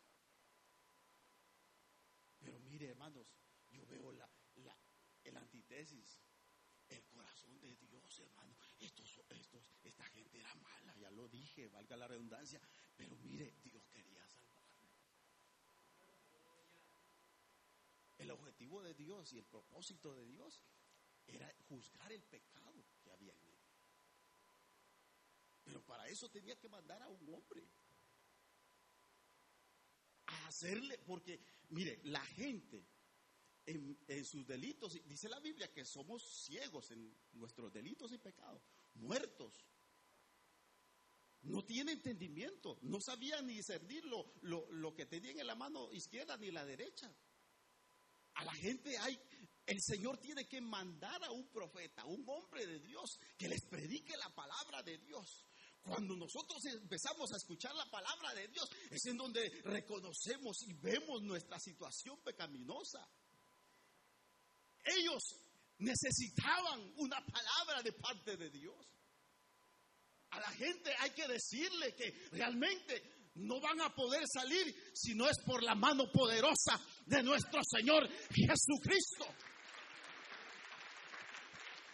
Pero 2.41 2.59
hermanos, 2.89 3.27
yo 3.71 3.85
veo 3.87 4.11
la, 4.11 4.29
el 5.23 5.37
antítesis, 5.37 6.21
el 6.89 7.05
corazón 7.05 7.59
de 7.59 7.75
Dios, 7.75 8.19
hermano. 8.19 8.55
Estos, 8.79 9.21
estos, 9.29 9.63
esta 9.83 10.05
gente 10.05 10.39
era 10.39 10.53
mala, 10.55 10.95
ya 10.97 11.11
lo 11.11 11.27
dije, 11.27 11.67
valga 11.67 11.95
la 11.95 12.07
redundancia. 12.07 12.61
Pero 12.95 13.15
mire, 13.17 13.53
Dios 13.63 13.87
quería 13.87 14.21
El 18.21 18.29
objetivo 18.29 18.83
de 18.83 18.93
Dios 18.93 19.33
y 19.33 19.39
el 19.39 19.45
propósito 19.45 20.13
de 20.13 20.23
Dios 20.27 20.63
era 21.25 21.51
juzgar 21.67 22.11
el 22.11 22.21
pecado 22.21 22.85
que 23.01 23.09
había 23.09 23.33
en 23.33 23.49
él. 23.49 23.59
Pero 25.63 25.81
para 25.83 26.07
eso 26.07 26.29
tenía 26.29 26.55
que 26.55 26.69
mandar 26.69 27.01
a 27.01 27.09
un 27.09 27.33
hombre. 27.33 27.67
A 30.51 30.53
hacerle, 30.53 30.97
porque, 30.97 31.39
mire, 31.69 32.01
la 32.03 32.19
gente 32.25 32.85
en, 33.65 34.25
sus 34.25 34.45
delitos, 34.45 34.99
dice 35.05 35.29
la 35.29 35.39
Biblia 35.39 35.71
que 35.71 35.85
somos 35.85 36.21
ciegos 36.43 36.91
en 36.91 37.15
nuestros 37.31 37.71
delitos 37.71 38.11
y 38.11 38.17
pecados, 38.17 38.61
muertos. 38.95 39.65
No 41.43 41.63
tiene 41.63 41.93
entendimiento, 41.93 42.79
no 42.81 42.99
sabía 42.99 43.41
ni 43.41 43.53
discernir 43.53 44.03
lo, 44.05 44.33
lo 44.41 44.93
que 44.93 45.05
tenía 45.05 45.31
en 45.31 45.47
la 45.47 45.55
mano 45.55 45.89
izquierda 45.93 46.35
ni 46.35 46.51
la 46.51 46.65
derecha. 46.65 47.09
A 48.33 48.43
la 48.43 48.53
gente 48.53 48.97
hay, 48.97 49.17
el 49.67 49.81
Señor 49.81 50.17
tiene 50.17 50.49
que 50.49 50.59
mandar 50.59 51.23
a 51.23 51.31
un 51.31 51.47
profeta, 51.47 52.03
un 52.03 52.27
hombre 52.27 52.67
de 52.67 52.79
Dios, 52.81 53.21
que 53.37 53.47
les 53.47 53.61
predique 53.61 54.17
la 54.17 54.35
palabra 54.35 54.83
de 54.83 54.97
Dios. 54.97 55.47
Cuando 55.83 56.15
nosotros 56.15 56.63
empezamos 56.65 57.31
a 57.33 57.37
escuchar 57.37 57.73
la 57.75 57.89
palabra 57.89 58.33
de 58.35 58.47
Dios, 58.47 58.69
es 58.89 59.05
en 59.05 59.17
donde 59.17 59.49
reconocemos 59.63 60.61
y 60.67 60.73
vemos 60.73 61.21
nuestra 61.23 61.59
situación 61.59 62.19
pecaminosa. 62.23 63.07
Ellos 64.83 65.21
necesitaban 65.79 66.93
una 66.97 67.25
palabra 67.25 67.81
de 67.83 67.93
parte 67.93 68.37
de 68.37 68.49
Dios. 68.49 68.75
A 70.29 70.39
la 70.39 70.51
gente 70.51 70.93
hay 70.99 71.11
que 71.11 71.27
decirle 71.27 71.95
que 71.95 72.29
realmente 72.31 73.31
no 73.35 73.59
van 73.59 73.81
a 73.81 73.93
poder 73.93 74.23
salir 74.31 74.91
si 74.93 75.15
no 75.15 75.27
es 75.27 75.37
por 75.45 75.63
la 75.63 75.75
mano 75.75 76.11
poderosa 76.11 76.79
de 77.05 77.23
nuestro 77.23 77.61
Señor 77.63 78.07
Jesucristo. 78.29 79.25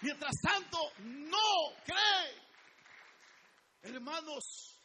Mientras 0.02 0.36
tanto, 0.42 0.78
no 1.00 1.74
cree. 1.86 2.47
Hermanos, 3.88 4.82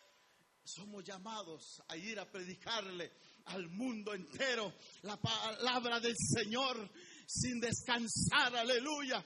somos 0.63 1.03
llamados 1.03 1.83
a 1.89 1.97
ir 1.97 2.21
a 2.21 2.31
predicarle 2.31 3.11
al 3.47 3.69
mundo 3.69 4.15
entero 4.15 4.73
la 5.03 5.17
palabra 5.17 5.99
del 5.99 6.15
Señor 6.17 6.89
sin 7.27 7.59
descansar, 7.59 8.55
aleluya. 8.55 9.25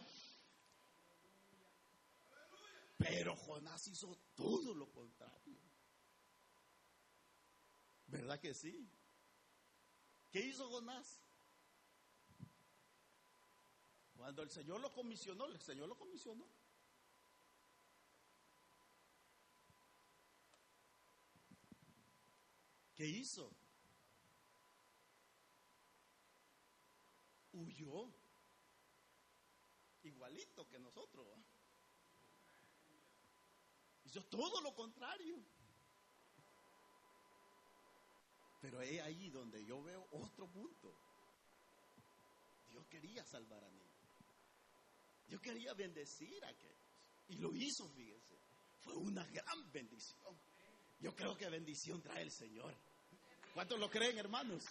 Pero 2.96 3.36
Jonás 3.36 3.86
hizo 3.88 4.16
todo 4.34 4.74
lo 4.74 4.90
contrario. 4.90 5.60
¿Verdad 8.06 8.40
que 8.40 8.54
sí? 8.54 8.90
¿Qué 10.30 10.40
hizo 10.40 10.70
Jonás? 10.70 11.20
Cuando 14.16 14.42
el 14.42 14.50
Señor 14.50 14.80
lo 14.80 14.90
comisionó, 14.94 15.44
el 15.44 15.60
Señor 15.60 15.86
lo 15.86 15.98
comisionó. 15.98 16.46
¿Qué 22.96 23.04
hizo? 23.06 23.52
Huyó. 27.52 28.10
Igualito 30.02 30.66
que 30.66 30.78
nosotros. 30.78 31.28
Hizo 34.04 34.24
todo 34.24 34.62
lo 34.62 34.74
contrario. 34.74 35.36
Pero 38.62 38.80
es 38.80 39.02
ahí 39.02 39.28
donde 39.28 39.62
yo 39.66 39.82
veo 39.82 40.08
otro 40.12 40.48
punto. 40.48 40.96
Dios 42.70 42.86
quería 42.86 43.22
salvar 43.24 43.62
a 43.62 43.70
mí. 43.70 43.82
Dios 45.26 45.40
quería 45.42 45.74
bendecir 45.74 46.42
a 46.44 46.48
aquellos. 46.48 46.76
Y 47.28 47.36
lo 47.36 47.54
hizo, 47.54 47.86
fíjense. 47.90 48.38
Fue 48.80 48.94
una 48.94 49.24
gran 49.26 49.70
bendición. 49.70 50.40
Yo 51.00 51.14
creo 51.14 51.36
que 51.36 51.48
bendición 51.48 52.00
trae 52.02 52.22
el 52.22 52.30
Señor. 52.30 52.74
¿Cuántos 53.54 53.78
lo 53.78 53.90
creen, 53.90 54.18
hermanos? 54.18 54.64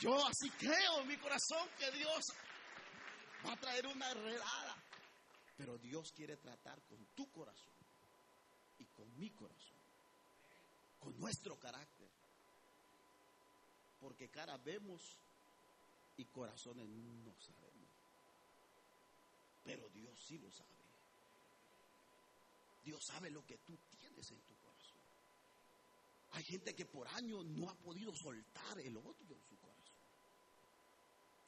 Yo 0.00 0.14
así 0.26 0.50
creo 0.50 1.00
en 1.00 1.08
mi 1.08 1.16
corazón 1.16 1.68
que 1.78 1.90
Dios 1.92 2.24
va 3.46 3.52
a 3.52 3.56
traer 3.56 3.86
una 3.86 4.10
enredada. 4.10 4.76
Pero 5.56 5.78
Dios 5.78 6.12
quiere 6.12 6.36
tratar 6.36 6.82
con 6.82 7.02
tu 7.14 7.30
corazón 7.30 7.72
y 8.78 8.84
con 8.86 9.18
mi 9.18 9.30
corazón, 9.30 9.78
con 11.00 11.18
nuestro 11.18 11.58
carácter. 11.58 12.08
Porque 13.98 14.28
cara 14.28 14.58
vemos 14.58 15.00
y 16.18 16.26
corazones 16.26 16.86
no 16.86 17.34
sabemos. 17.40 17.88
Pero 19.64 19.88
Dios 19.90 20.18
sí 20.26 20.38
lo 20.38 20.50
sabe. 20.50 20.75
Dios 22.86 23.04
sabe 23.04 23.30
lo 23.30 23.44
que 23.44 23.58
tú 23.58 23.76
tienes 23.90 24.30
en 24.30 24.40
tu 24.42 24.54
corazón. 24.58 25.00
Hay 26.30 26.44
gente 26.44 26.72
que 26.72 26.86
por 26.86 27.08
años 27.08 27.44
no 27.44 27.68
ha 27.68 27.74
podido 27.74 28.14
soltar 28.14 28.78
el 28.78 28.96
odio 28.96 29.34
en 29.34 29.42
su 29.42 29.56
corazón. 29.56 29.96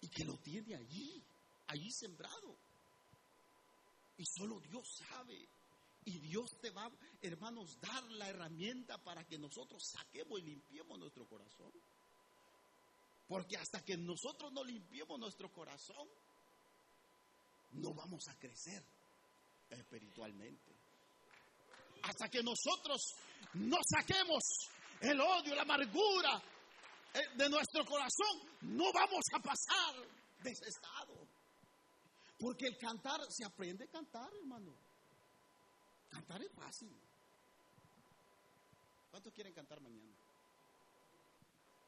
Y 0.01 0.09
que 0.09 0.25
lo 0.25 0.37
tiene 0.39 0.75
allí, 0.75 1.23
allí 1.69 1.93
sembrado. 1.93 2.57
Y 4.17 4.25
solo 4.27 4.59
Dios 4.59 4.85
sabe. 4.99 5.49
Y 6.07 6.19
Dios 6.19 6.59
te 6.61 6.71
va, 6.71 6.91
hermanos, 7.23 7.79
dar 7.81 8.03
la 8.13 8.29
herramienta 8.31 8.99
para 8.99 9.25
que 9.25 9.39
nosotros 9.39 9.81
saquemos 9.93 10.41
y 10.41 10.43
limpiemos 10.43 10.99
nuestro 10.99 11.29
corazón. 11.29 11.73
Porque 13.29 13.57
hasta 13.57 13.85
que 13.85 13.97
nosotros 13.97 14.53
no 14.53 14.65
limpiemos 14.65 15.21
nuestro 15.21 15.53
corazón, 15.53 16.09
no 17.75 17.95
vamos 17.95 18.27
a 18.27 18.37
crecer 18.41 18.83
espiritualmente. 19.71 20.78
Hasta 22.03 22.29
que 22.29 22.43
nosotros 22.43 23.01
no 23.55 23.77
saquemos 23.83 24.43
el 25.01 25.21
odio, 25.21 25.55
la 25.55 25.63
amargura 25.63 26.43
eh, 27.15 27.21
de 27.37 27.49
nuestro 27.49 27.85
corazón, 27.85 28.43
no 28.63 28.93
vamos 28.93 29.25
a 29.35 29.39
pasar 29.41 29.95
de 30.43 30.51
ese 30.51 30.69
estado. 30.69 31.15
Porque 32.39 32.67
el 32.67 32.77
cantar, 32.79 33.21
se 33.31 33.45
aprende 33.45 33.85
a 33.85 33.89
cantar, 33.89 34.31
hermano. 34.35 34.73
Cantar 36.11 36.43
es 36.43 36.53
fácil. 36.53 36.97
¿Cuántos 39.11 39.33
quieren 39.33 39.53
cantar 39.53 39.81
mañana? 39.81 40.15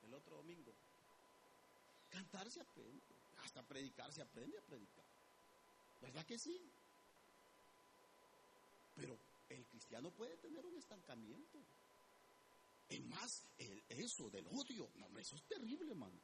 El 0.03 0.15
otro 0.15 0.37
domingo. 0.37 0.73
Cantar 2.11 2.51
se 2.51 2.61
aprende. 2.61 3.01
Hasta 3.45 3.63
predicar 3.63 4.13
se 4.13 4.23
aprende 4.23 4.59
a 4.59 4.63
predicar. 4.63 5.05
¿Verdad 6.01 6.27
que 6.27 6.39
sí? 6.39 6.61
Pero 8.97 9.17
el 9.51 9.67
cristiano 9.67 10.11
puede 10.11 10.37
tener 10.39 10.65
un 10.65 10.77
estancamiento. 10.77 11.59
Es 12.89 13.05
más, 13.05 13.45
el, 13.59 13.83
eso 13.89 14.31
del 14.31 14.47
odio, 14.49 14.91
no, 14.97 15.19
eso 15.19 15.37
es 15.37 15.43
terrible, 15.45 15.91
hermano. 15.91 16.19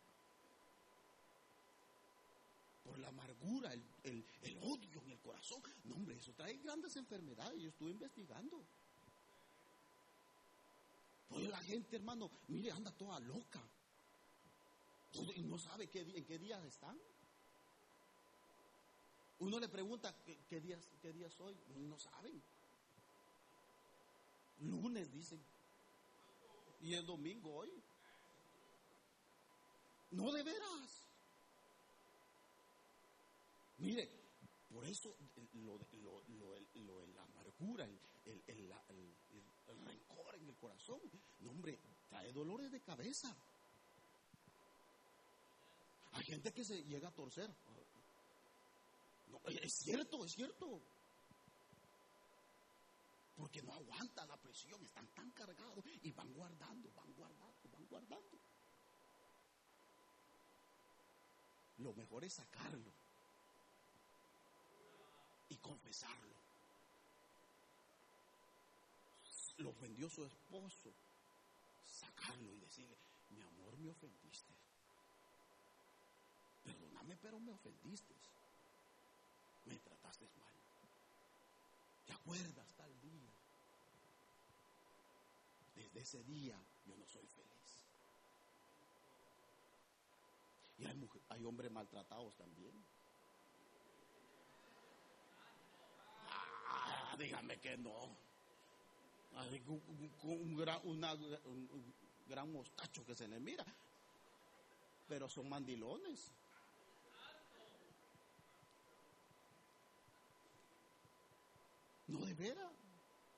Por 2.85 2.99
la 2.99 3.09
amargura, 3.09 3.73
el, 3.73 3.85
el, 4.05 4.59
odio 4.59 5.03
en 5.03 5.11
el 5.11 5.19
corazón. 5.19 5.63
No, 5.85 5.97
hombre, 5.97 6.17
eso 6.17 6.33
trae 6.35 6.57
grandes 6.59 6.95
enfermedades. 6.97 7.61
Yo 7.61 7.69
estuve 7.69 7.91
investigando. 7.91 8.65
Pues 11.29 11.49
la 11.49 11.59
gente, 11.59 11.97
hermano, 11.97 12.31
mire, 12.49 12.71
anda 12.71 12.93
toda 12.93 13.19
loca. 13.21 13.61
Y 15.35 15.43
no 15.43 15.59
sabe 15.59 15.89
qué, 15.89 16.01
en 16.01 16.25
qué 16.25 16.39
días 16.39 16.63
están. 16.65 16.97
Uno 19.39 19.59
le 19.59 19.69
pregunta 19.69 20.15
qué, 20.49 20.61
días, 20.61 20.89
qué 21.03 21.13
días 21.13 21.39
hoy. 21.41 21.57
No 21.77 21.99
saben. 21.99 22.41
Lunes 24.61 25.13
dicen. 25.13 25.41
Y 26.81 26.95
el 26.95 27.07
domingo 27.07 27.55
hoy. 27.55 27.73
No 30.13 30.33
de 30.33 30.43
veras. 30.43 31.07
Mire, 33.79 34.09
por 34.73 34.85
eso 34.87 35.15
lo, 35.55 35.79
lo, 36.75 37.07
la 37.09 37.23
amargura, 37.23 37.85
el, 37.85 38.43
el, 38.47 38.73
rencor 39.85 40.35
en 40.35 40.49
el 40.49 40.57
corazón, 40.57 41.01
no 41.41 41.51
hombre, 41.51 41.79
trae 42.09 42.33
dolores 42.33 42.71
de 42.71 42.81
cabeza. 42.81 43.35
Hay 46.13 46.25
gente 46.25 46.53
que 46.53 46.65
se 46.65 46.83
llega 46.85 47.09
a 47.09 47.13
torcer. 47.13 47.51
No, 49.29 49.41
es 49.47 49.75
cierto, 49.75 50.25
es 50.25 50.33
cierto. 50.33 50.81
Porque 53.37 53.63
no 53.63 53.75
aguanta 53.75 54.25
la 54.27 54.37
presión, 54.39 54.83
están 54.83 55.07
tan 55.09 55.31
cargados 55.33 55.85
y 56.03 56.11
van 56.13 56.33
guardando, 56.33 56.91
van 56.95 57.13
guardando, 57.15 57.69
van 57.71 57.87
guardando. 57.87 58.39
Lo 61.79 61.93
mejor 61.93 62.25
es 62.25 62.33
sacarlo 62.33 62.93
y 65.51 65.57
confesarlo. 65.57 66.37
Lo 69.59 69.71
ofendió 69.71 70.09
su 70.09 70.25
esposo, 70.25 70.93
sacarlo 71.85 72.53
y 72.53 72.59
decirle, 72.59 72.97
mi 73.31 73.43
amor, 73.43 73.77
me 73.79 73.91
ofendiste. 73.91 74.55
Perdóname, 76.65 77.17
pero 77.17 77.39
me 77.39 77.53
ofendiste. 77.53 78.15
Me 79.67 79.77
trataste 79.79 80.29
mal. 80.39 80.56
¿Te 82.07 82.13
acuerdas 82.13 82.67
tal 82.77 83.01
día? 83.01 83.33
Desde 85.75 86.01
ese 86.01 86.23
día 86.25 86.57
yo 86.87 86.97
no 86.97 87.07
soy 87.07 87.27
feliz. 87.27 87.85
Y 90.79 90.85
hay, 90.85 91.09
hay 91.31 91.45
hombres 91.45 91.71
maltratados 91.71 92.35
también. 92.37 92.73
Ah, 96.29 97.17
dígame 97.19 97.59
que 97.59 97.77
no. 97.77 98.27
Un, 100.23 100.57
gran, 100.57 100.81
un 100.85 101.95
gran 102.27 102.53
mostacho 102.53 103.05
que 103.05 103.15
se 103.15 103.29
le 103.29 103.41
mira. 103.41 103.65
Pero 105.09 105.29
son 105.29 105.49
mandilones. 105.49 106.33
No 112.09 112.25
de 112.25 112.35
veras. 112.35 112.73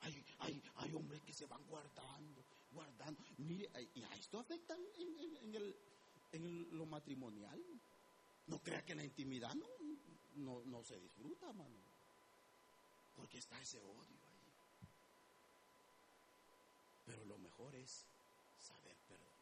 Hay, 0.00 0.24
hay, 0.38 0.62
hay 0.76 0.94
hombres 0.94 1.22
que 1.22 1.33
se 1.33 1.46
van 1.46 1.64
guardando, 1.66 2.44
guardando. 2.72 3.20
Mire, 3.38 3.68
y 3.94 4.02
a 4.02 4.14
esto 4.16 4.38
afecta 4.38 4.76
en, 4.76 5.54
el, 5.54 5.76
en 6.33 6.76
lo 6.76 6.87
matrimonial. 6.87 7.62
No 8.46 8.62
crea 8.62 8.85
que 8.85 8.94
la 8.94 9.04
intimidad 9.04 9.54
no, 9.54 9.66
no, 10.37 10.62
no 10.64 10.85
se 10.85 10.98
disfruta, 10.98 11.52
mano. 11.52 11.76
Porque 13.16 13.38
está 13.38 13.61
ese 13.61 13.81
odio 13.81 14.00
ahí. 14.00 14.48
Pero 17.07 17.24
lo 17.24 17.38
mejor 17.38 17.74
es 17.74 18.07
saber 18.59 18.96
perdonar. 19.09 19.33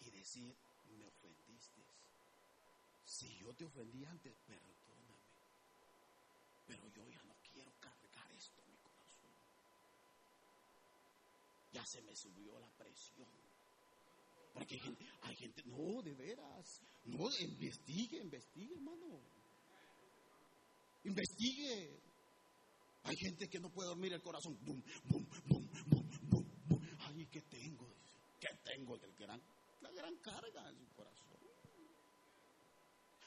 Y 0.00 0.10
decir, 0.10 0.54
me 0.98 1.06
ofendiste. 1.06 1.82
Si 3.04 3.36
yo 3.38 3.52
te 3.54 3.64
ofendí 3.64 4.04
antes, 4.04 4.34
perdón 4.46 4.83
pero 6.66 6.88
yo 6.88 7.06
ya 7.08 7.22
no 7.24 7.34
quiero 7.52 7.72
cargar 7.80 8.30
esto 8.32 8.60
en 8.62 8.70
mi 8.70 8.78
corazón. 8.78 9.30
Ya 11.72 11.84
se 11.86 12.02
me 12.02 12.14
subió 12.16 12.58
la 12.58 12.68
presión. 12.70 13.28
Porque 14.52 14.74
hay 14.74 14.80
gente, 14.80 15.04
hay 15.22 15.36
gente, 15.36 15.62
no, 15.66 16.02
de 16.02 16.14
veras, 16.14 16.80
no, 17.06 17.28
investigue, 17.40 18.18
investigue, 18.18 18.74
hermano. 18.74 19.20
Investigue. 21.02 22.00
Hay 23.02 23.16
gente 23.16 23.48
que 23.48 23.60
no 23.60 23.68
puede 23.70 23.88
dormir 23.88 24.12
el 24.12 24.22
corazón. 24.22 24.56
Bum, 24.62 24.80
bum, 25.08 25.26
bum, 25.48 25.68
bum, 25.90 26.08
bum, 26.30 26.44
bum. 26.68 26.80
Ay, 27.00 27.26
¿qué 27.26 27.42
tengo? 27.42 27.86
¿Qué 28.40 28.48
tengo? 28.64 28.98
Gran, 29.18 29.42
la 29.82 29.90
gran 29.90 30.16
carga 30.18 30.70
en 30.70 30.78
su 30.78 30.94
corazón. 30.94 31.23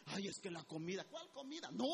Ay, 0.10 0.28
es 0.28 0.39
que 0.39 0.50
la 0.50 0.63
comida, 0.63 1.04
¿cuál 1.06 1.28
comida? 1.32 1.70
No, 1.74 1.88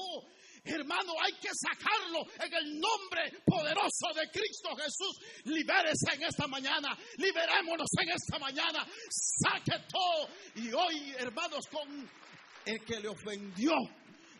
hermano, 0.63 1.13
hay 1.19 1.33
que 1.33 1.49
sacarlo 1.53 2.19
en 2.39 2.53
el 2.53 2.79
nombre 2.79 3.41
poderoso 3.45 4.13
de 4.15 4.29
Cristo 4.29 4.75
Jesús. 4.75 5.19
Libérese 5.45 6.13
en 6.13 6.23
esta 6.23 6.47
mañana, 6.47 6.97
liberémonos 7.17 7.89
en 8.01 8.09
esta 8.09 8.37
mañana, 8.37 8.87
saque 9.09 9.83
todo. 9.89 10.29
Y 10.55 10.71
hoy, 10.73 11.13
hermanos, 11.17 11.65
con 11.67 12.09
el 12.65 12.85
que 12.85 12.99
le 12.99 13.07
ofendió, 13.09 13.73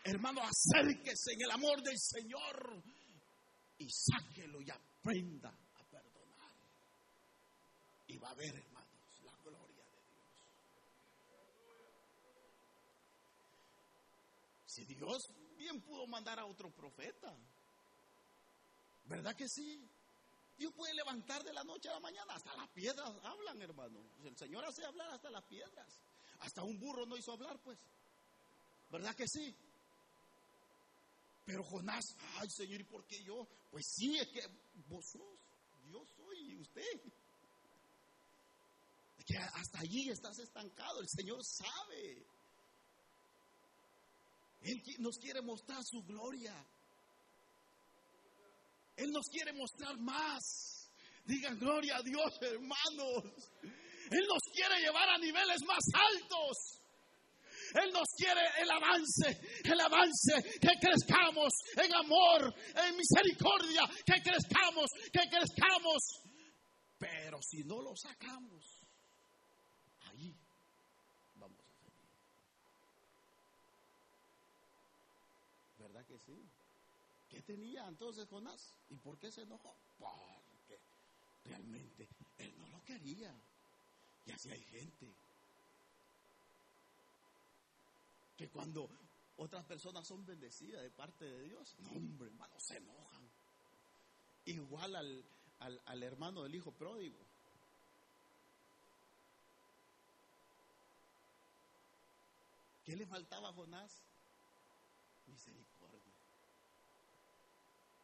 hermano, 0.04 0.40
acérquese 0.42 1.32
en 1.32 1.42
el 1.42 1.50
amor 1.50 1.82
del 1.82 1.98
Señor 1.98 2.82
y 3.78 3.88
sáquelo 3.90 4.60
y 4.60 4.70
aprenda 4.70 5.48
a 5.50 5.84
perdonar. 5.90 6.52
Y 8.06 8.18
va 8.18 8.30
a 8.30 8.34
ver, 8.34 8.54
hermanos, 8.54 9.20
la 9.24 9.36
gloria 9.42 9.84
de 9.84 10.00
Dios. 10.00 10.24
Si 14.74 14.84
Dios 14.86 15.22
bien 15.56 15.80
pudo 15.82 16.04
mandar 16.08 16.40
a 16.40 16.46
otro 16.46 16.68
profeta, 16.74 17.32
¿verdad 19.04 19.36
que 19.36 19.48
sí? 19.48 19.88
Dios 20.58 20.72
puede 20.72 20.92
levantar 20.94 21.44
de 21.44 21.52
la 21.52 21.62
noche 21.62 21.88
a 21.90 21.92
la 21.92 22.00
mañana, 22.00 22.34
hasta 22.34 22.56
las 22.56 22.68
piedras 22.70 23.08
hablan, 23.22 23.62
hermano. 23.62 24.00
El 24.24 24.36
Señor 24.36 24.64
hace 24.64 24.84
hablar 24.84 25.12
hasta 25.12 25.30
las 25.30 25.44
piedras. 25.44 26.00
Hasta 26.40 26.64
un 26.64 26.76
burro 26.80 27.06
no 27.06 27.16
hizo 27.16 27.32
hablar, 27.32 27.60
pues. 27.62 27.78
¿Verdad 28.90 29.14
que 29.14 29.28
sí? 29.28 29.54
Pero 31.44 31.62
Jonás, 31.62 32.04
ay 32.40 32.50
Señor, 32.50 32.80
¿y 32.80 32.84
por 32.84 33.06
qué 33.06 33.22
yo? 33.22 33.46
Pues 33.70 33.86
sí, 33.86 34.18
es 34.18 34.28
que 34.28 34.42
vos 34.88 35.04
sos, 35.06 35.38
yo 35.88 36.04
soy 36.16 36.56
usted. 36.56 37.00
Es 39.18 39.24
que 39.24 39.36
hasta 39.36 39.78
allí 39.78 40.10
estás 40.10 40.36
estancado, 40.40 41.00
el 41.00 41.08
Señor 41.08 41.44
sabe. 41.44 42.26
Él 44.64 44.82
nos 44.98 45.18
quiere 45.18 45.42
mostrar 45.42 45.82
su 45.84 46.02
gloria. 46.04 46.54
Él 48.96 49.10
nos 49.10 49.26
quiere 49.30 49.52
mostrar 49.52 49.98
más. 49.98 50.90
Digan 51.24 51.58
gloria 51.58 51.96
a 51.96 52.02
Dios, 52.02 52.32
hermanos. 52.40 53.50
Él 54.10 54.26
nos 54.28 54.42
quiere 54.54 54.80
llevar 54.80 55.08
a 55.08 55.18
niveles 55.18 55.62
más 55.66 55.84
altos. 55.92 56.80
Él 57.82 57.92
nos 57.92 58.06
quiere 58.16 58.40
el 58.62 58.70
avance, 58.70 59.40
el 59.64 59.80
avance, 59.80 60.58
que 60.60 60.78
crezcamos 60.80 61.52
en 61.76 61.94
amor, 61.94 62.54
en 62.76 62.96
misericordia, 62.96 63.82
que 64.06 64.22
crezcamos, 64.22 64.90
que 65.12 65.28
crezcamos. 65.28 66.24
Pero 66.98 67.38
si 67.42 67.64
no 67.64 67.82
lo 67.82 67.96
sacamos, 67.96 68.86
ahí 70.02 70.36
vamos 71.34 71.58
a 71.58 71.72
seguir. 71.80 72.00
¿Verdad 75.78 76.03
sí? 76.18 76.48
¿Qué 77.28 77.42
tenía 77.42 77.86
entonces 77.88 78.28
Jonás? 78.28 78.74
¿Y 78.90 78.96
por 78.96 79.18
qué 79.18 79.30
se 79.32 79.42
enojó? 79.42 79.74
Porque 79.98 80.80
realmente 81.44 82.08
él 82.38 82.54
no 82.58 82.68
lo 82.68 82.82
quería. 82.84 83.34
Y 84.26 84.32
así 84.32 84.50
hay 84.50 84.62
gente 84.62 85.12
que 88.36 88.48
cuando 88.48 88.88
otras 89.36 89.64
personas 89.64 90.06
son 90.06 90.24
bendecidas 90.24 90.82
de 90.82 90.90
parte 90.90 91.24
de 91.24 91.42
Dios, 91.42 91.74
no, 91.80 91.90
hombre, 91.90 92.28
hermano, 92.28 92.58
se 92.58 92.76
enojan. 92.76 93.30
Igual 94.46 94.96
al, 94.96 95.24
al, 95.58 96.02
hermano 96.02 96.42
del 96.42 96.54
hijo 96.54 96.72
pródigo. 96.72 97.18
¿Qué 102.84 102.96
le 102.96 103.06
faltaba 103.06 103.48
a 103.48 103.52
Jonás? 103.52 104.02
Misericordia. 105.26 105.73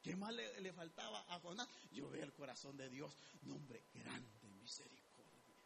¿Qué 0.03 0.17
más 0.17 0.33
le, 0.35 0.73
faltaba 0.73 1.21
a 1.29 1.39
Jonás? 1.41 1.69
Yo 1.93 2.09
veo 2.09 2.25
el 2.25 2.33
corazón 2.33 2.77
de 2.77 2.89
Dios. 2.89 3.15
Nombre 3.43 3.85
grande 3.93 4.49
misericordia. 4.61 5.57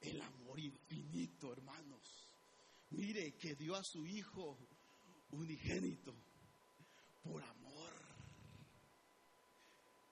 El 0.00 0.20
amor 0.20 0.58
infinito, 0.58 1.52
hermanos. 1.52 2.28
Mire 2.90 3.36
que 3.36 3.54
dio 3.54 3.76
a 3.76 3.84
su 3.84 4.06
hijo 4.06 4.58
unigénito 5.30 6.14
por 7.22 7.42
amor, 7.42 7.92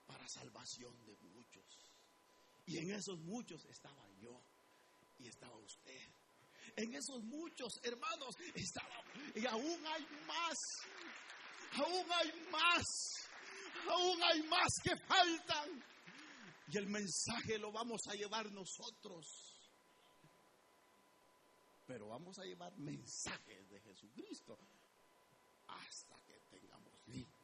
para 0.06 0.26
salvación 0.28 0.94
de 1.04 1.16
muchos. 1.16 1.64
Y 2.66 2.78
en 2.78 2.92
esos 2.92 3.18
muchos 3.18 3.64
estaba 3.66 4.08
yo 4.20 4.40
y 5.18 5.26
estaba 5.26 5.56
usted. 5.56 6.08
En 6.76 6.94
esos 6.94 7.22
muchos 7.24 7.72
hermanos 7.82 8.36
estaba 8.54 9.02
y 9.34 9.44
aún 9.46 9.86
hay 9.86 10.06
más. 10.26 10.56
Aún 11.72 12.06
hay 12.12 12.32
más. 12.50 12.84
Aún 13.88 14.23
hay 14.23 14.43
más 14.45 14.73
que 14.83 14.97
faltan. 14.97 15.83
Y 16.69 16.77
el 16.77 16.87
mensaje 16.87 17.59
lo 17.59 17.73
vamos 17.73 18.03
a 18.09 18.14
llevar 18.14 18.51
nosotros 18.53 19.51
pero 21.90 22.07
vamos 22.07 22.38
a 22.38 22.45
llevar 22.45 22.73
mensajes 22.79 23.69
de 23.69 23.81
Jesucristo 23.81 24.57
hasta 25.66 26.14
que 26.25 26.40
tengamos 26.49 26.93
limpio 27.09 27.40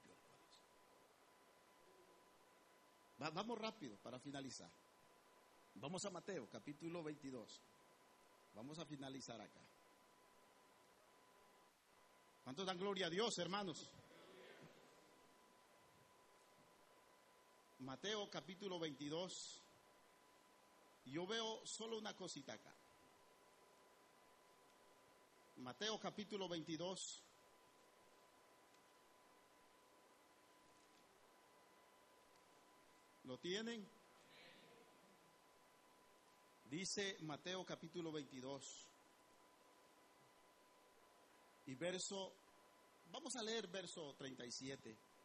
vamos 3.18 3.58
rápido 3.58 3.96
para 3.96 4.18
finalizar. 4.20 4.70
Vamos 5.74 6.04
a 6.04 6.10
Mateo, 6.10 6.48
capítulo 6.48 7.02
22. 7.02 7.60
Vamos 8.54 8.78
a 8.78 8.86
finalizar 8.86 9.40
acá. 9.40 9.60
¿Cuántos 12.44 12.66
dan 12.66 12.78
gloria 12.78 13.06
a 13.06 13.10
Dios, 13.10 13.36
hermanos? 13.38 13.90
Mateo 17.86 18.28
capítulo 18.28 18.80
22. 18.80 19.62
Yo 21.04 21.24
veo 21.24 21.64
solo 21.64 21.96
una 21.96 22.16
cosita 22.16 22.52
acá. 22.52 22.74
Mateo 25.58 25.96
capítulo 26.00 26.48
22. 26.48 27.22
¿Lo 33.22 33.38
tienen? 33.38 33.86
Dice 36.68 37.18
Mateo 37.20 37.64
capítulo 37.64 38.10
22 38.10 38.84
y 41.66 41.74
verso, 41.76 42.32
vamos 43.12 43.36
a 43.36 43.44
leer 43.44 43.68
verso 43.68 44.12
37. 44.18 45.15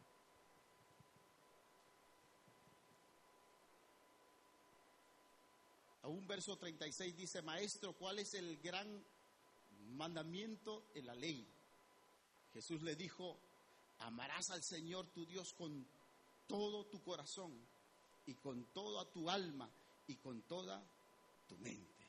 Un 6.08 6.26
verso 6.26 6.56
36 6.56 7.16
dice, 7.16 7.42
Maestro, 7.42 7.92
¿cuál 7.94 8.18
es 8.18 8.34
el 8.34 8.58
gran 8.58 9.04
mandamiento 9.92 10.86
en 10.94 11.06
la 11.06 11.14
ley. 11.14 11.46
Jesús 12.52 12.82
le 12.82 12.96
dijo, 12.96 13.38
amarás 13.98 14.50
al 14.50 14.62
Señor 14.62 15.08
tu 15.08 15.24
Dios 15.26 15.52
con 15.54 15.86
todo 16.46 16.86
tu 16.86 17.02
corazón 17.02 17.52
y 18.26 18.34
con 18.34 18.64
toda 18.72 19.10
tu 19.10 19.28
alma 19.30 19.70
y 20.06 20.16
con 20.16 20.42
toda 20.42 20.82
tu 21.48 21.56
mente. 21.58 22.06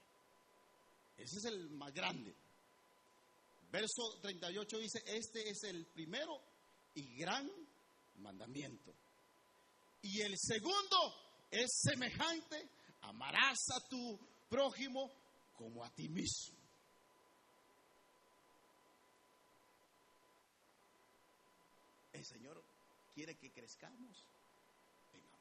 Ese 1.18 1.38
es 1.38 1.46
el 1.46 1.70
más 1.72 1.94
grande. 1.94 2.36
Verso 3.72 4.20
38 4.22 4.78
dice, 4.80 5.04
este 5.06 5.50
es 5.50 5.64
el 5.64 5.86
primero 5.88 6.40
y 6.96 7.16
gran 7.18 7.50
mandamiento. 8.18 8.94
Y 10.02 10.22
el 10.22 10.36
segundo 10.38 11.48
es 11.50 11.82
semejante, 11.82 12.70
amarás 13.04 13.70
a 13.76 13.80
tu 13.88 14.20
prójimo 14.50 15.12
como 15.56 15.84
a 15.84 15.90
ti 15.90 16.10
mismo. 16.10 16.58
El 22.12 22.26
Señor 22.26 22.64
quiere 23.14 23.38
que 23.38 23.52
crezcamos 23.52 24.28
en 25.14 25.20
amor. 25.28 25.40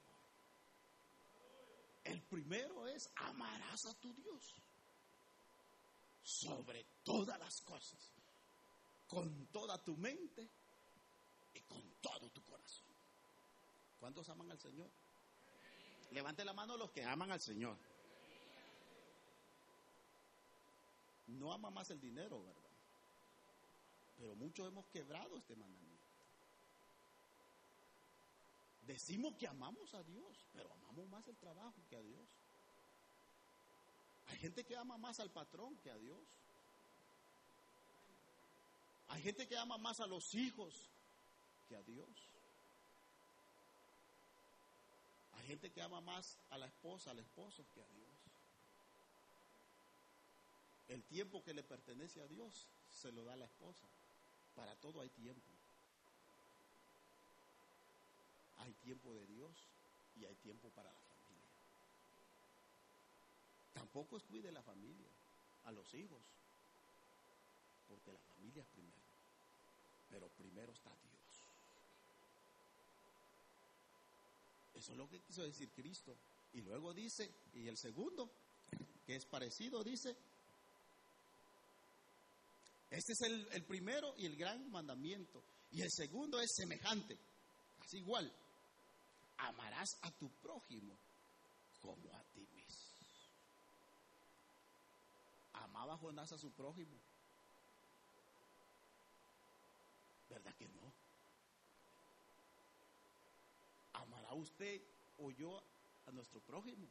El 2.05 2.23
primero 2.23 2.87
es 2.87 3.09
amarás 3.17 3.87
a 3.87 3.95
tu 4.01 4.13
Dios 4.15 4.55
sobre 6.23 6.85
todas 7.05 7.39
las 7.39 7.61
cosas, 7.63 8.13
con 9.09 9.47
toda 9.49 9.83
tu 9.83 9.97
mente 9.97 10.49
y 11.55 11.61
con 11.61 11.83
todo 12.01 12.31
tu 12.31 12.43
corazón. 12.43 12.89
¿Cuántos 14.01 14.29
aman 14.29 14.51
al 14.51 14.59
Señor? 14.59 14.91
Levante 16.13 16.45
la 16.45 16.53
mano 16.53 16.77
los 16.77 16.91
que 16.91 17.05
aman 17.05 17.33
al 17.33 17.41
Señor. 17.41 17.77
No 21.29 21.53
ama 21.53 21.71
más 21.71 21.91
el 21.91 22.01
dinero, 22.01 22.43
¿verdad? 22.43 22.63
Pero 24.19 24.35
muchos 24.37 24.69
hemos 24.69 24.87
quebrado 24.87 25.39
este 25.39 25.57
mandamiento. 25.57 26.07
Decimos 28.87 29.35
que 29.37 29.47
amamos 29.47 29.95
a 29.95 30.03
Dios, 30.03 30.47
pero 30.53 30.71
amamos 30.73 31.09
más 31.09 31.27
el 31.29 31.37
trabajo 31.37 31.75
que 31.89 31.97
a 31.97 32.03
Dios. 32.03 32.29
Hay 34.29 34.39
gente 34.39 34.65
que 34.65 34.77
ama 34.77 34.99
más 34.99 35.19
al 35.19 35.31
patrón 35.31 35.77
que 35.79 35.91
a 35.91 35.97
Dios. 35.97 36.21
Hay 39.09 39.23
gente 39.23 39.49
que 39.49 39.57
ama 39.57 39.79
más 39.79 40.01
a 40.01 40.07
los 40.07 40.35
hijos 40.35 40.91
que 41.69 41.77
a 41.77 41.83
Dios. 41.83 42.32
Gente 45.47 45.71
que 45.71 45.83
ama 45.83 46.01
más 46.01 46.39
a 46.51 46.59
la 46.59 46.67
esposa, 46.67 47.11
al 47.11 47.19
esposo 47.19 47.65
que 47.75 47.83
a 47.83 47.87
Dios. 47.89 48.11
El 50.89 51.03
tiempo 51.05 51.43
que 51.43 51.55
le 51.55 51.63
pertenece 51.63 52.21
a 52.23 52.27
Dios 52.27 52.67
se 52.93 53.11
lo 53.13 53.25
da 53.25 53.37
la 53.37 53.47
esposa. 53.47 53.87
Para 54.55 54.75
todo 54.77 55.01
hay 55.01 55.09
tiempo. 55.09 55.51
Hay 58.59 58.73
tiempo 58.85 59.13
de 59.15 59.27
Dios 59.27 59.51
y 60.17 60.25
hay 60.25 60.35
tiempo 60.37 60.69
para 60.71 60.89
la 60.93 61.01
familia. 61.01 61.13
Tampoco 63.75 64.21
cuide 64.21 64.53
la 64.53 64.63
familia, 64.63 65.09
a 65.65 65.73
los 65.73 65.95
hijos, 65.95 66.21
porque 67.89 68.13
la 68.13 68.21
familia 68.35 68.63
es 68.63 68.69
primero. 68.69 69.03
Pero 70.11 70.29
primero 70.29 70.73
está 70.73 70.91
Dios. 70.91 71.12
Eso 74.83 74.91
es 74.91 74.99
lo 74.99 75.09
que 75.09 75.21
quiso 75.21 75.45
decir 75.45 75.71
Cristo. 75.71 76.17
Y 76.55 76.61
luego 76.61 76.93
dice, 76.93 77.31
y 77.55 77.69
el 77.69 77.79
segundo, 77.79 78.29
que 79.07 79.15
es 79.15 79.25
parecido, 79.27 79.85
dice, 79.85 80.17
este 82.91 83.13
es 83.13 83.21
el, 83.21 83.49
el, 83.53 83.63
primero 83.63 84.13
y 84.19 84.27
el 84.27 84.37
gran 84.37 84.69
mandamiento. 84.73 85.41
Y 85.71 85.83
el 85.83 85.91
segundo 85.93 86.41
es 86.41 86.53
semejante, 86.57 87.17
así 87.79 87.99
igual. 87.99 88.29
Amarás 89.37 89.89
a 90.01 90.11
tu 90.11 90.29
prójimo 90.43 90.99
como 91.81 92.13
a 92.17 92.23
ti 92.35 92.41
mismo. 92.41 92.97
¿Amaba 95.53 95.97
Jonás 95.97 96.33
a 96.33 96.39
su 96.39 96.51
prójimo? 96.51 96.99
¿Verdad 100.29 100.53
que 100.57 100.67
no? 100.67 100.82
¿Amará 104.33 104.41
usted 104.41 104.81
o 105.19 105.31
yo 105.31 105.63
a 106.07 106.11
nuestro 106.11 106.41
prójimo? 106.41 106.89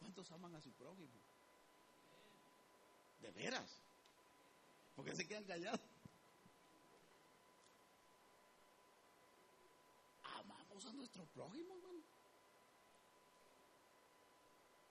¿Cuántos 0.00 0.28
aman 0.32 0.56
a 0.56 0.60
su 0.60 0.72
prójimo? 0.72 1.14
De 3.20 3.30
veras. 3.30 3.70
Porque 4.96 5.14
se 5.14 5.28
quedan 5.28 5.44
callados. 5.44 5.80
Amamos 10.24 10.84
a 10.86 10.92
nuestro 10.92 11.24
prójimo, 11.26 11.74
hermano. 11.76 12.02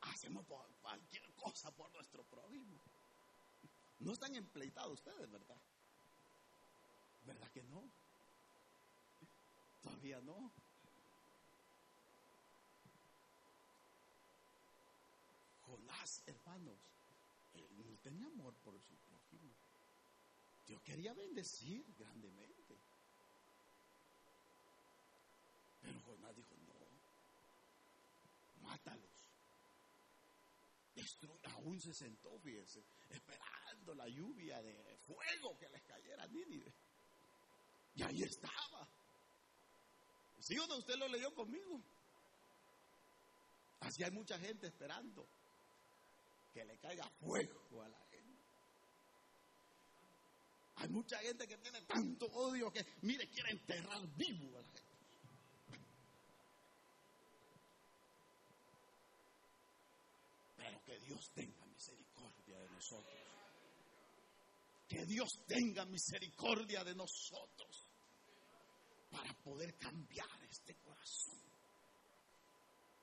Hacemos 0.01 0.45
cualquier 0.81 1.29
cosa 1.33 1.71
por 1.71 1.91
nuestro 1.91 2.23
prójimo. 2.23 2.77
No 3.99 4.13
están 4.13 4.33
empleitados 4.33 4.93
ustedes, 4.93 5.29
¿verdad? 5.29 5.57
¿Verdad 7.27 7.51
que 7.51 7.61
no? 7.63 7.83
Todavía 9.83 10.21
no. 10.21 10.49
Jonás, 15.65 16.23
hermanos, 16.25 16.79
él 17.53 17.67
no 17.77 17.97
tenía 17.97 18.27
amor 18.27 18.53
por 18.63 18.79
su 18.81 18.95
prójimo. 18.95 19.53
Dios 20.67 20.81
quería 20.83 21.13
bendecir 21.13 21.85
grandemente. 21.97 22.77
Pero 25.81 25.99
Jonás 26.05 26.33
dijo, 26.33 26.55
no, 26.65 26.75
mátalos. 28.65 29.11
aún 31.57 31.81
se 31.81 31.93
sentó, 31.93 32.39
fíjense, 32.39 32.85
esperando 33.09 33.95
la 33.95 34.07
lluvia 34.07 34.61
de 34.61 34.97
fuego 34.99 35.57
que 35.57 35.67
les 35.67 35.83
cayera 35.83 36.23
a 36.23 36.27
Nínive. 36.27 36.73
Y 37.97 38.03
ahí 38.03 38.21
estaba. 38.21 38.87
¿Sí 40.39 40.57
o 40.59 40.67
no? 40.67 40.77
Usted 40.77 40.95
lo 40.97 41.07
leyó 41.07 41.33
conmigo. 41.33 41.81
Así 43.79 44.03
hay 44.03 44.11
mucha 44.11 44.37
gente 44.37 44.67
esperando 44.67 45.27
que 46.53 46.63
le 46.63 46.77
caiga 46.77 47.09
fuego 47.19 47.81
a 47.81 47.89
la 47.89 47.99
gente. 48.05 48.43
Hay 50.75 50.89
mucha 50.89 51.17
gente 51.19 51.47
que 51.47 51.57
tiene 51.57 51.81
tanto 51.81 52.27
odio 52.27 52.71
que, 52.71 52.85
mire, 53.01 53.27
quiere 53.29 53.51
enterrar 53.53 54.07
vivo 54.15 54.59
a 54.59 54.61
la 54.61 54.67
gente. 54.67 54.87
Pero 60.55 60.83
que 60.83 60.99
Dios 60.99 61.31
tenga 61.33 61.65
misericordia 61.65 62.59
de 62.59 62.69
nosotros. 62.69 63.13
Que 64.87 65.05
Dios 65.07 65.29
tenga 65.47 65.85
misericordia 65.85 66.83
de 66.83 66.93
nosotros 66.93 67.76
para 69.09 69.33
poder 69.43 69.77
cambiar 69.77 70.43
este 70.49 70.75
corazón. 70.75 71.39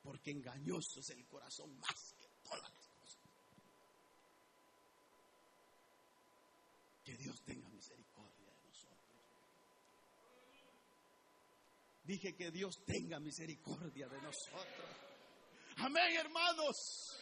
Porque 0.01 0.31
engañoso 0.31 0.99
es 0.99 1.09
el 1.09 1.25
corazón 1.25 1.77
más 1.79 2.13
que 2.19 2.27
todas 2.43 2.71
las 2.71 2.87
cosas. 2.89 3.23
Que 7.03 7.17
Dios 7.17 7.41
tenga 7.43 7.69
misericordia 7.69 8.53
de 8.53 8.63
nosotros. 8.67 8.99
Dije 12.03 12.35
que 12.35 12.51
Dios 12.51 12.75
tenga 12.85 13.19
misericordia 13.19 14.07
de 14.07 14.21
nosotros. 14.21 14.89
Amén, 15.77 16.15
hermanos. 16.17 17.19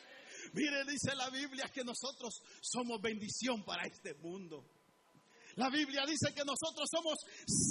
Mire, 0.51 0.83
dice 0.85 1.15
la 1.15 1.29
Biblia 1.29 1.69
que 1.73 1.83
nosotros 1.83 2.41
somos 2.61 3.01
bendición 3.01 3.63
para 3.63 3.85
este 3.85 4.13
mundo. 4.15 4.72
La 5.55 5.69
Biblia 5.69 6.03
dice 6.05 6.33
que 6.33 6.43
nosotros 6.43 6.89
somos 6.89 7.19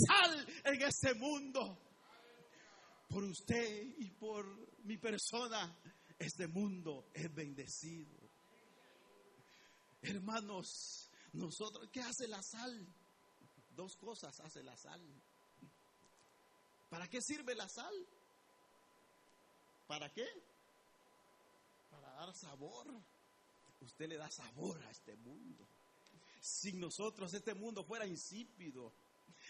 sal 0.07 0.47
en 0.65 0.83
este 0.83 1.15
mundo. 1.15 1.79
Por 3.09 3.25
usted 3.25 3.95
y 3.99 4.11
por 4.11 4.47
mi 4.85 4.97
persona, 4.97 5.77
este 6.19 6.47
mundo 6.47 7.11
es 7.13 7.33
bendecido. 7.35 8.17
Hermanos, 10.01 11.11
nosotros, 11.33 11.89
¿qué 11.93 12.01
hace 12.01 12.29
la 12.29 12.43
sal? 12.43 12.87
Dos 13.71 13.97
cosas 13.97 14.39
hace 14.41 14.63
la 14.63 14.77
sal. 14.77 15.01
¿Para 16.89 17.09
qué 17.09 17.21
sirve 17.21 17.55
la 17.55 17.69
sal? 17.69 17.95
¿Para 19.87 20.13
qué? 20.13 20.27
Para 21.91 22.13
dar 22.13 22.35
sabor. 22.35 22.87
Usted 23.81 24.09
le 24.09 24.17
da 24.17 24.31
sabor 24.31 24.83
a 24.85 24.91
este 24.91 25.17
mundo. 25.17 25.67
Sin 26.43 26.81
nosotros 26.81 27.33
este 27.33 27.55
mundo 27.55 27.85
fuera 27.85 28.05
insípido. 28.05 28.93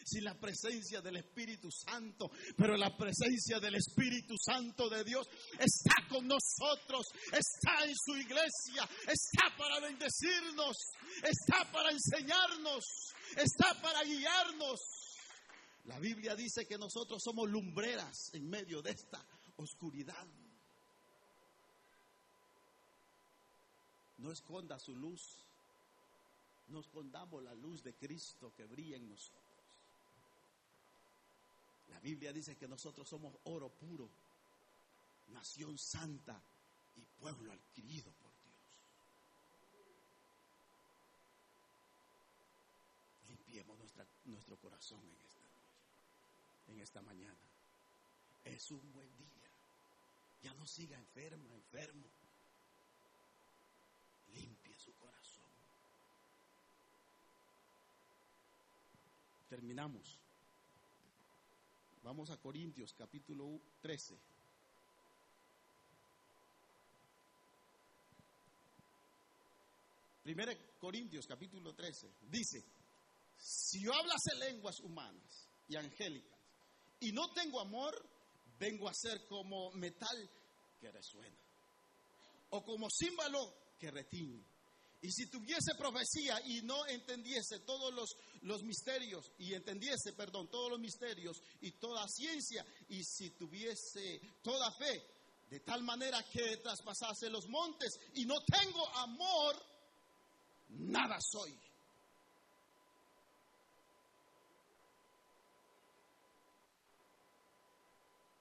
Sin 0.05 0.25
la 0.25 0.39
presencia 0.39 1.01
del 1.01 1.17
Espíritu 1.17 1.69
Santo, 1.71 2.31
pero 2.57 2.77
la 2.77 2.97
presencia 2.97 3.61
del 3.61 3.77
Espíritu 3.77 4.35
Santo 4.37 4.89
de 4.89 5.05
Dios 5.05 5.29
está 5.59 5.95
con 6.09 6.27
nosotros, 6.27 7.07
está 7.31 7.85
en 7.85 7.95
su 7.95 8.17
iglesia, 8.17 8.89
está 9.07 9.57
para 9.57 9.81
bendecirnos, 9.81 10.77
está 11.23 11.71
para 11.71 11.91
enseñarnos, 11.93 12.85
está 13.37 13.81
para 13.81 14.03
guiarnos. 14.03 14.81
La 15.85 15.99
Biblia 15.99 16.35
dice 16.35 16.67
que 16.67 16.79
nosotros 16.79 17.23
somos 17.23 17.49
lumbreras 17.49 18.31
en 18.33 18.49
medio 18.49 18.83
de 18.83 18.91
esta 18.91 19.25
oscuridad. 19.57 20.27
No 24.19 24.33
esconda 24.33 24.79
su 24.79 24.97
luz. 24.97 25.43
No 26.73 26.81
escondamos 26.81 27.43
la 27.43 27.55
luz 27.55 27.83
de 27.83 27.95
Cristo 27.95 28.55
que 28.57 28.65
brilla 28.65 28.97
en 28.97 29.07
nosotros. 29.07 29.43
La 31.91 32.01
Biblia 32.01 32.33
dice 32.33 32.57
que 32.57 32.67
nosotros 32.67 33.07
somos 33.07 33.35
oro 33.45 33.69
puro, 33.69 34.09
nación 35.29 35.77
santa 35.77 36.43
y 36.97 37.03
pueblo 37.21 37.53
adquirido 37.53 38.11
por 38.13 38.31
Dios. 38.31 38.55
Limpiemos 43.29 43.79
nuestro 44.25 44.57
corazón 44.57 45.01
en 45.01 45.27
esta 45.27 45.41
noche, 45.41 46.69
en 46.69 46.81
esta 46.81 47.03
mañana. 47.03 47.37
Es 48.45 48.71
un 48.71 48.93
buen 48.95 49.15
día. 49.19 49.51
Ya 50.43 50.55
no 50.55 50.67
siga 50.67 50.97
enferma, 50.97 51.53
enfermo. 51.53 52.07
Limpie 54.33 54.75
su 54.75 54.95
corazón. 54.95 55.43
Terminamos. 59.53 60.19
Vamos 62.03 62.31
a 62.31 62.39
Corintios 62.39 62.95
capítulo 62.95 63.61
13. 63.83 64.19
Primero 70.23 70.53
Corintios 70.81 71.27
capítulo 71.27 71.75
13 71.75 72.15
dice, 72.31 72.65
si 73.37 73.85
yo 73.85 73.93
hablase 73.93 74.37
lenguas 74.39 74.81
humanas 74.81 75.47
y 75.69 75.77
angélicas 75.77 76.41
y 77.01 77.13
no 77.13 77.31
tengo 77.35 77.61
amor, 77.61 77.93
vengo 78.59 78.89
a 78.89 78.95
ser 78.95 79.27
como 79.27 79.71
metal 79.73 80.31
que 80.81 80.91
resuena 80.91 81.37
o 82.49 82.65
como 82.65 82.89
símbolo 82.89 83.55
que 83.79 83.91
retiñe. 83.91 84.52
Y 85.03 85.11
si 85.11 85.27
tuviese 85.27 85.75
profecía 85.77 86.41
y 86.47 86.63
no 86.63 86.87
entendiese 86.87 87.59
todos 87.67 87.93
los, 87.93 88.17
los, 88.43 88.63
misterios, 88.63 89.33
y 89.37 89.53
entendiese, 89.53 90.13
perdón, 90.13 90.49
todos 90.49 90.71
los 90.71 90.79
misterios 90.79 91.43
y 91.61 91.73
toda 91.73 92.07
ciencia, 92.07 92.65
y 92.89 93.03
si 93.03 93.31
tuviese 93.31 94.21
toda 94.43 94.71
fe, 94.71 95.05
de 95.51 95.59
tal 95.61 95.83
manera 95.83 96.23
que 96.31 96.57
traspasase 96.59 97.29
los 97.31 97.49
montes, 97.49 97.99
y 98.15 98.25
no 98.25 98.37
tengo 98.43 98.89
amor, 98.99 99.57
nada 100.69 101.19
soy. 101.21 101.53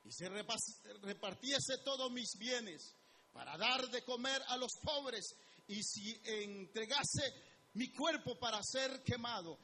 Y 0.05 0.12
se 0.12 0.30
repartiese 0.30 1.80
todos 1.84 2.12
mis 2.12 2.38
bienes 2.38 2.93
para 3.34 3.57
dar 3.57 3.89
de 3.89 4.03
comer 4.03 4.41
a 4.47 4.57
los 4.57 4.74
pobres, 4.84 5.36
y 5.72 5.82
si 5.84 6.22
entregase 6.26 7.34
mi 7.76 7.93
cuerpo 7.93 8.38
para 8.38 8.59
ser 8.61 9.01
quemado, 9.03 9.57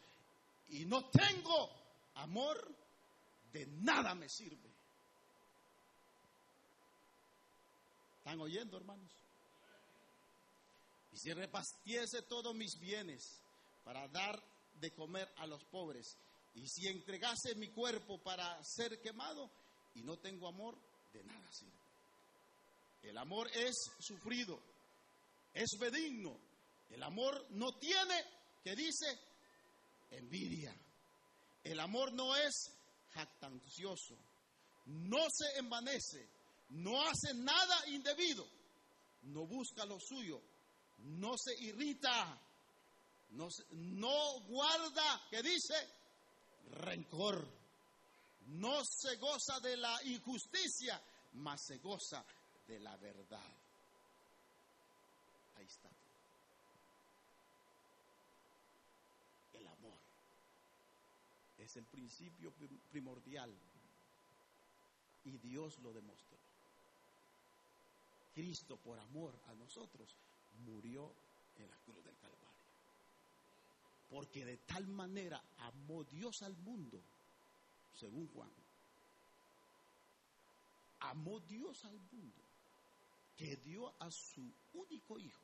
y 0.70 0.86
no 0.86 1.10
tengo 1.10 1.70
amor, 2.16 2.74
de 3.52 3.68
nada 3.68 4.16
me 4.16 4.30
sirve. 4.30 4.72
¿Están 8.20 8.40
oyendo, 8.40 8.78
hermanos? 8.78 9.12
Y 11.12 11.18
si 11.18 11.34
repartiese 11.34 12.22
todos 12.22 12.56
mis 12.56 12.80
bienes 12.80 13.42
para 13.84 14.08
dar 14.08 14.42
de 14.80 14.92
comer 14.92 15.30
a 15.38 15.46
los 15.46 15.66
pobres, 15.66 16.18
y 16.56 16.66
si 16.70 16.88
entregase 16.88 17.54
mi 17.56 17.68
cuerpo 17.68 18.18
para 18.20 18.64
ser 18.64 19.02
quemado 19.02 19.52
y 19.94 20.04
no 20.04 20.18
tengo 20.18 20.48
amor, 20.48 20.78
de 21.12 21.24
nada 21.26 21.52
sirve. 21.52 21.74
El 23.04 23.18
amor 23.18 23.50
es 23.54 23.76
sufrido, 24.00 24.62
es 25.58 25.78
benigno. 25.80 26.40
El 26.90 27.04
amor 27.04 27.48
no 27.52 27.74
tiene, 27.78 28.24
que 28.64 28.76
dice, 28.76 29.20
envidia. 30.12 30.76
El 31.64 31.80
amor 31.80 32.14
no 32.14 32.36
es 32.36 32.72
jactancioso, 33.12 34.16
no 34.86 35.26
se 35.30 35.60
envanece, 35.60 36.30
no 36.70 37.02
hace 37.02 37.34
nada 37.34 37.88
indebido, 37.90 38.48
no 39.24 39.46
busca 39.48 39.86
lo 39.86 40.00
suyo, 40.00 40.42
no 41.00 41.36
se 41.38 41.56
irrita, 41.64 42.40
no, 43.32 43.50
no 43.72 44.40
guarda, 44.42 45.28
que 45.30 45.42
dice, 45.42 45.76
rencor, 46.72 47.46
no 48.48 48.82
se 48.86 49.16
goza 49.18 49.60
de 49.60 49.76
la 49.78 50.00
injusticia, 50.04 51.02
mas 51.34 51.66
se 51.66 51.80
goza 51.80 52.24
de 52.68 52.80
la 52.80 52.96
verdad. 52.98 53.58
Ahí 55.58 55.66
está. 55.66 55.90
El 59.54 59.68
amor 59.68 60.00
es 61.68 61.76
el 61.76 61.84
principio 61.84 62.54
primordial 62.92 63.54
y 65.26 65.38
Dios 65.38 65.78
lo 65.80 65.92
demostró. 65.92 66.38
Cristo 68.34 68.78
por 68.78 68.98
amor 68.98 69.38
a 69.48 69.54
nosotros 69.54 70.16
murió 70.66 71.12
en 71.58 71.70
la 71.70 71.76
cruz 71.80 72.06
del 72.06 72.16
Calvario. 72.16 72.48
Porque 74.10 74.46
de 74.46 74.58
tal 74.60 74.88
manera 74.88 75.44
amó 75.58 76.06
Dios 76.06 76.42
al 76.42 76.56
mundo, 76.56 77.02
según 77.94 78.28
Juan. 78.30 78.50
Amó 81.02 81.42
Dios 81.42 81.84
al 81.84 82.00
mundo 82.00 82.42
que 83.36 83.58
dio 83.58 83.94
a 84.00 84.10
su 84.10 84.50
único 84.74 85.20
hijo 85.20 85.42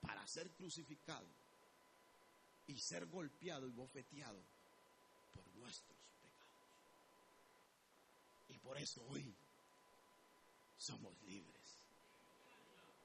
para 0.00 0.24
ser 0.28 0.48
crucificado 0.52 1.26
y 2.68 2.78
ser 2.78 3.06
golpeado 3.06 3.66
y 3.66 3.72
bofeteado 3.72 4.42
por 5.32 5.46
nuestros 5.56 5.98
pecados. 6.22 6.58
Y 8.48 8.58
por 8.58 8.78
eso 8.78 9.02
hoy 9.08 9.34
somos 10.76 11.20
libres 11.22 11.58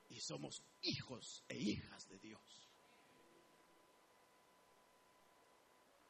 y 0.09 0.20
somos 0.20 0.61
hijos 0.82 1.43
e 1.47 1.57
hijas 1.57 2.07
de 2.09 2.20
Dios. 2.20 2.41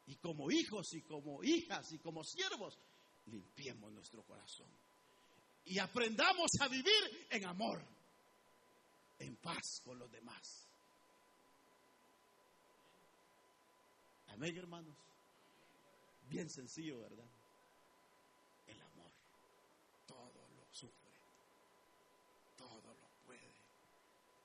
Y 0.08 0.16
como 0.16 0.52
hijos 0.52 0.94
y 0.94 1.02
como 1.02 1.44
hijas 1.44 1.92
y 1.94 2.00
como 2.00 2.24
siervos, 2.24 2.78
limpiemos 3.28 3.92
nuestro 3.92 4.24
corazón. 4.24 4.70
Y 5.66 5.80
aprendamos 5.80 6.50
a 6.60 6.68
vivir 6.68 7.28
en 7.30 7.46
amor, 7.46 7.86
en 9.20 9.38
paz 9.38 9.82
con 9.86 9.98
los 9.98 10.12
demás. 10.12 10.73
Amén, 14.34 14.58
hermanos. 14.58 14.98
Bien 16.28 16.50
sencillo, 16.50 17.00
¿verdad? 17.00 17.28
El 18.66 18.82
amor 18.82 19.12
todo 20.08 20.50
lo 20.56 20.66
sufre, 20.74 21.12
todo 22.58 22.94
lo 22.94 23.08
puede, 23.26 23.52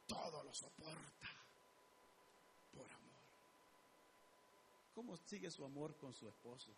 todo 0.07 0.45
lo 0.45 0.55
soporta 0.55 1.29
por 2.75 2.91
amor. 2.91 3.23
¿Cómo 4.95 5.17
sigue 5.17 5.51
su 5.51 5.65
amor 5.65 5.97
con 5.97 6.13
su 6.13 6.29
esposo? 6.29 6.71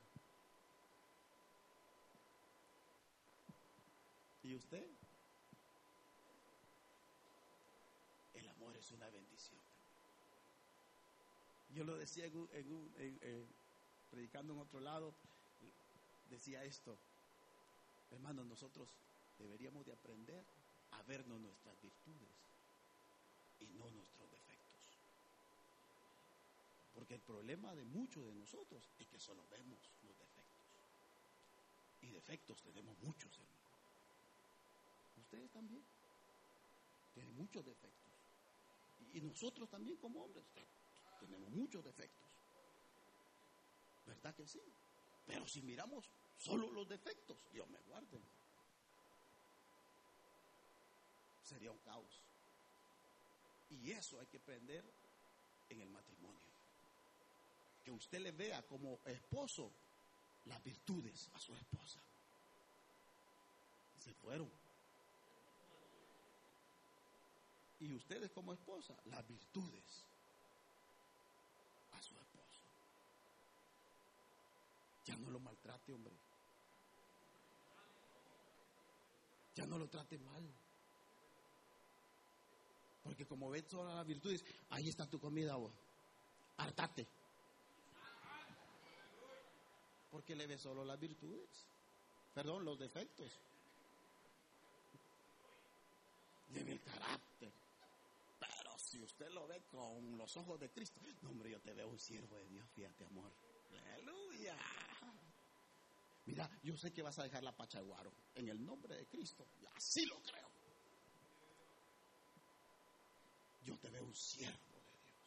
¿Y 4.45 4.55
usted? 4.55 4.87
El 8.35 8.49
amor 8.49 8.77
es 8.77 8.91
una 8.93 9.11
bendición. 9.11 9.30
Yo 11.75 11.85
lo 11.85 11.97
decía 11.97 12.27
en 12.27 12.49
en 12.99 13.47
predicando 14.11 14.53
en 14.53 14.59
otro 14.59 14.81
lado, 14.81 15.15
decía 16.29 16.65
esto, 16.65 16.97
hermanos, 18.11 18.45
nosotros 18.47 18.89
deberíamos 19.39 19.87
de 19.87 19.93
aprender 19.93 20.45
a 20.93 21.03
vernos 21.03 21.41
nuestras 21.41 21.81
virtudes 21.81 22.29
y 23.61 23.67
no 23.79 23.89
nuestros 23.91 24.31
defectos. 24.31 24.99
Porque 26.95 27.15
el 27.15 27.21
problema 27.21 27.75
de 27.75 27.85
muchos 27.85 28.27
de 28.27 28.35
nosotros 28.35 28.83
es 28.99 29.07
que 29.07 29.19
solo 29.19 29.43
vemos 29.51 29.79
los 30.03 30.19
defectos. 30.19 30.41
Y 32.03 32.09
defectos 32.09 32.61
tenemos 32.63 32.99
muchos, 32.99 33.33
hermanos. 33.33 33.61
Ustedes 35.19 35.51
también. 35.51 35.83
Tienen 37.15 37.37
muchos 37.37 37.65
defectos. 37.65 38.11
Y 39.13 39.21
nosotros 39.21 39.69
también 39.69 39.97
como 39.97 40.25
hombres 40.25 40.45
tenemos 41.21 41.51
muchos 41.51 41.85
defectos. 41.85 42.27
¿Verdad 44.07 44.35
que 44.35 44.47
sí? 44.47 44.61
Pero 45.27 45.47
si 45.47 45.63
miramos 45.63 46.05
solo 46.37 46.71
los 46.73 46.89
defectos, 46.89 47.37
Dios 47.53 47.69
me 47.69 47.79
guarde. 47.81 48.21
Sería 51.45 51.71
un 51.71 51.79
caos. 51.79 52.23
Y 53.71 53.93
eso 53.93 54.19
hay 54.19 54.27
que 54.27 54.39
aprender 54.39 54.85
en 55.69 55.81
el 55.81 55.89
matrimonio. 55.89 56.41
Que 57.85 57.91
usted 57.93 58.21
le 58.21 58.33
vea 58.33 58.63
como 58.63 58.99
esposo 59.05 59.71
las 60.47 60.63
virtudes 60.63 61.29
a 61.35 61.41
su 61.41 61.55
esposa. 61.55 62.01
Se 63.99 64.13
fueron. 64.15 64.51
Y 67.81 67.95
ustedes 67.95 68.31
como 68.33 68.53
esposa, 68.53 68.95
las 69.07 69.27
virtudes 69.27 70.05
a 71.93 72.03
su 72.03 72.15
esposo. 72.15 72.61
Ya 75.07 75.17
no 75.31 75.39
lo 75.39 75.41
maltrate, 75.41 75.93
hombre. 75.93 76.13
Ya 79.55 79.65
no 79.67 79.79
lo 79.79 79.89
trate 79.89 80.19
mal. 80.19 80.43
Porque 83.05 83.27
como 83.27 83.49
ves 83.51 83.67
todas 83.69 83.95
las 83.95 84.07
virtudes, 84.07 84.45
ahí 84.71 84.89
está 84.89 85.07
tu 85.07 85.21
comida 85.21 85.55
vos. 85.55 85.73
Hartate. 86.57 87.07
Porque 90.11 90.35
le 90.35 90.47
ves 90.47 90.61
solo 90.61 90.85
las 90.85 90.99
virtudes. 90.99 91.49
Perdón, 92.35 92.65
los 92.65 92.79
defectos. 92.79 93.31
Le 96.53 96.65
ve 96.65 96.73
el 96.73 96.81
carácter 96.81 97.31
si 98.91 99.01
usted 99.01 99.31
lo 99.31 99.47
ve 99.47 99.63
con 99.71 100.19
los 100.19 100.37
ojos 100.37 100.59
de 100.59 100.69
Cristo, 100.69 101.01
no 101.23 101.31
hombre, 101.31 101.51
yo 101.51 101.61
te 101.61 101.73
veo 101.73 101.87
un 101.87 101.99
siervo 101.99 102.37
de 102.39 102.47
Dios, 102.49 102.69
fíjate 102.75 103.05
amor. 103.05 103.31
Aleluya. 103.95 104.57
Mira, 106.31 106.49
yo 106.63 106.77
sé 106.77 106.93
que 106.93 107.03
vas 107.03 107.19
a 107.19 107.25
dejar 107.25 107.43
la 107.43 107.51
pachaguaro 107.51 108.13
en 108.37 108.49
el 108.49 108.65
nombre 108.65 108.97
de 108.97 109.05
Cristo. 109.09 109.49
Así 109.75 110.07
lo 110.07 110.15
creo. 110.23 110.49
Yo 113.65 113.77
te 113.79 113.91
veo 113.91 114.05
un 114.05 114.15
siervo 114.15 114.77
de 114.77 115.03
Dios. 115.03 115.19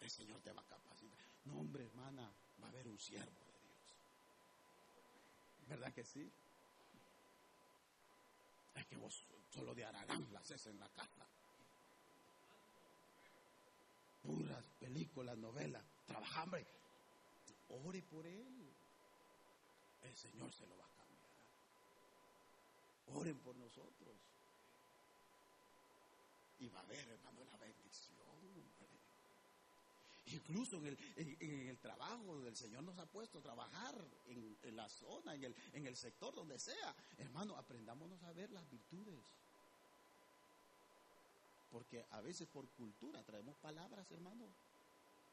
El 0.00 0.10
Señor 0.10 0.40
te 0.40 0.52
va 0.52 0.62
a 0.62 0.64
capacitar. 0.64 1.26
No, 1.44 1.58
hombre, 1.58 1.84
hermana, 1.84 2.32
va 2.62 2.68
a 2.68 2.70
haber 2.70 2.88
un 2.88 2.98
siervo 2.98 3.44
de 3.44 3.60
Dios. 3.60 3.84
¿Verdad 5.68 5.92
que 5.92 6.04
sí? 6.04 6.32
Es 8.74 8.86
que 8.86 8.96
vos 8.96 9.22
solo 9.50 9.74
de 9.74 9.84
Aragán 9.84 10.32
las 10.32 10.44
haces 10.44 10.68
en 10.68 10.80
la 10.80 10.88
casa. 10.88 11.26
Puras 14.22 14.64
películas, 14.78 15.36
novelas. 15.36 15.84
Trabaja, 16.06 16.44
hombre. 16.44 16.66
Ore 17.68 18.02
por 18.02 18.26
él 18.26 18.69
el 20.02 20.16
Señor 20.16 20.52
se 20.52 20.66
lo 20.66 20.76
va 20.78 20.84
a 20.84 20.88
cambiar. 20.88 21.26
Oren 23.20 23.38
por 23.38 23.56
nosotros. 23.56 24.16
Y 26.58 26.68
va 26.68 26.80
a 26.80 26.82
haber, 26.82 27.08
hermano, 27.08 27.44
la 27.44 27.56
bendición. 27.56 28.20
Incluso 30.32 30.76
en 30.76 30.86
el, 30.86 30.98
en, 31.16 31.68
el, 31.68 31.78
trabajo 31.78 32.40
del 32.42 32.54
Señor 32.54 32.84
nos 32.84 32.96
ha 32.98 33.06
puesto 33.06 33.38
a 33.38 33.42
trabajar 33.42 33.94
en, 34.28 34.56
en 34.62 34.76
la 34.76 34.88
zona, 34.88 35.34
en 35.34 35.44
el, 35.44 35.56
en 35.72 35.86
el 35.86 35.96
sector, 35.96 36.34
donde 36.34 36.58
sea. 36.58 36.94
Hermano, 37.18 37.56
aprendámonos 37.56 38.22
a 38.22 38.32
ver 38.32 38.50
las 38.52 38.68
virtudes. 38.70 39.18
Porque 41.72 42.04
a 42.10 42.20
veces 42.20 42.46
por 42.48 42.68
cultura 42.70 43.24
traemos 43.24 43.56
palabras, 43.56 44.08
hermano, 44.12 44.46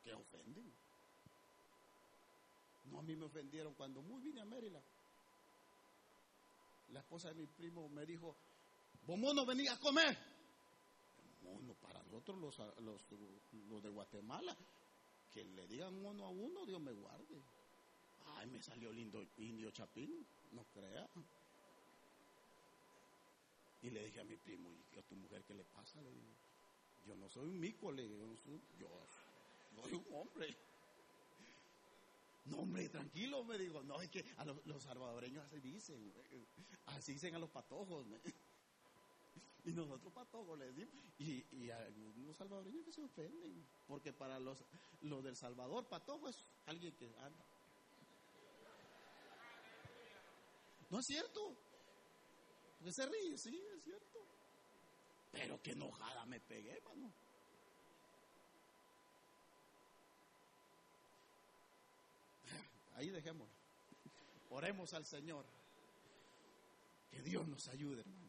que 0.03 0.13
ofenden. 0.13 0.73
No, 2.91 2.99
a 2.99 3.01
mí 3.01 3.15
me 3.15 3.25
ofendieron 3.25 3.73
cuando 3.73 4.01
muy 4.01 4.21
vine 4.21 4.41
a 4.41 4.45
Maryland. 4.45 4.85
La 6.89 6.99
esposa 7.01 7.29
de 7.29 7.35
mi 7.35 7.47
primo 7.47 7.89
me 7.89 8.05
dijo, 8.05 8.35
vos 9.05 9.17
mono 9.17 9.45
venía 9.45 9.73
a 9.73 9.79
comer. 9.79 10.17
Mono, 11.43 11.73
para 11.75 12.01
nosotros 12.03 12.37
los, 12.39 12.57
los, 13.69 13.83
de 13.83 13.89
Guatemala, 13.89 14.55
que 15.33 15.43
le 15.43 15.67
digan 15.67 16.01
mono 16.01 16.25
a 16.25 16.29
uno, 16.29 16.65
Dios 16.65 16.79
me 16.79 16.93
guarde. 16.93 17.41
Ay, 18.37 18.47
me 18.47 18.61
salió 18.61 18.91
lindo 18.91 19.25
indio 19.37 19.71
chapín, 19.71 20.25
no 20.51 20.63
crea. 20.73 21.07
Y 23.81 23.89
le 23.89 24.05
dije 24.05 24.21
a 24.21 24.23
mi 24.23 24.35
primo, 24.37 24.69
¿y 24.95 24.99
a 24.99 25.03
tu 25.03 25.15
mujer 25.15 25.43
qué 25.43 25.53
le 25.53 25.63
pasa? 25.65 26.01
Le 26.01 26.09
digo, 26.11 26.27
yo 27.05 27.15
no 27.15 27.29
soy 27.29 27.47
un 27.47 27.59
mico, 27.59 27.91
le 27.91 28.03
digo, 28.03 28.35
yo 28.79 28.89
soy 29.81 29.93
un 29.93 30.05
hombre. 30.13 30.55
No, 32.47 32.59
hombre, 32.59 32.87
tranquilo, 32.89 33.43
me 33.43 33.57
digo. 33.57 33.83
No, 33.83 34.01
es 34.01 34.09
que 34.09 34.25
a 34.37 34.45
los, 34.45 34.83
salvadoreños 34.83 35.45
así 35.45 35.59
dicen. 35.59 36.13
Así 36.85 37.13
dicen 37.13 37.35
a 37.35 37.39
los 37.39 37.49
patojos. 37.49 38.05
Y 39.65 39.73
nosotros 39.73 40.13
patojos 40.13 40.57
les 40.57 40.73
decimos. 40.73 41.03
Y, 41.19 41.45
y 41.51 41.69
a 41.69 41.77
algunos 41.77 42.37
salvadoreños 42.37 42.85
que 42.85 42.93
se 42.93 43.01
ofenden. 43.03 43.65
Porque 43.85 44.13
para 44.13 44.39
los, 44.39 44.63
los 45.01 45.23
del 45.23 45.35
Salvador, 45.35 45.87
patojo 45.87 46.29
es 46.29 46.45
alguien 46.65 46.93
que 46.95 47.07
anda. 47.17 47.45
¿No 50.89 50.99
es 50.99 51.05
cierto? 51.05 51.57
Porque 52.77 52.93
se 52.93 53.05
ríe, 53.07 53.37
sí, 53.37 53.61
es 53.75 53.83
cierto. 53.83 54.25
Pero 55.31 55.61
qué 55.61 55.71
enojada 55.71 56.25
me 56.25 56.39
pegué, 56.39 56.79
mano. 56.81 57.11
Ahí 62.97 63.09
dejémoslo. 63.09 63.53
Oremos 64.49 64.93
al 64.93 65.05
Señor. 65.05 65.45
Que 67.11 67.21
Dios 67.21 67.47
nos 67.47 67.67
ayude, 67.67 68.01
hermano. 68.01 68.27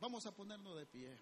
Vamos 0.00 0.26
a 0.26 0.32
ponernos 0.32 0.76
de 0.76 0.86
pie. 0.86 1.16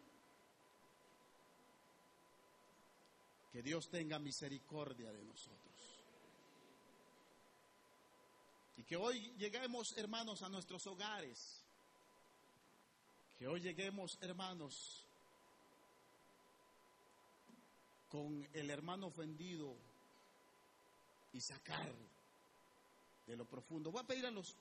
Que 3.52 3.62
Dios 3.62 3.88
tenga 3.88 4.18
misericordia 4.18 5.12
de 5.12 5.24
nosotros. 5.24 5.60
Y 8.78 8.82
que 8.82 8.96
hoy 8.96 9.30
lleguemos, 9.36 9.96
hermanos, 9.98 10.42
a 10.42 10.48
nuestros 10.48 10.86
hogares. 10.86 11.60
Que 13.38 13.46
hoy 13.46 13.60
lleguemos, 13.60 14.18
hermanos, 14.22 15.04
con 18.08 18.48
el 18.54 18.70
hermano 18.70 19.08
ofendido 19.08 19.76
y 21.34 21.40
sacar 21.40 21.92
de 23.26 23.36
lo 23.36 23.44
profundo. 23.44 23.90
Voy 23.90 24.00
a 24.00 24.06
pedir 24.06 24.24
a 24.24 24.30
los 24.30 24.54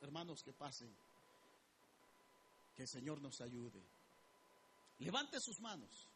hermanos 0.00 0.42
que 0.42 0.52
pasen, 0.52 0.88
que 2.76 2.82
el 2.82 2.88
Señor 2.88 3.20
nos 3.20 3.40
ayude. 3.40 3.82
Levante 5.00 5.38
sus 5.40 5.60
manos. 5.60 6.08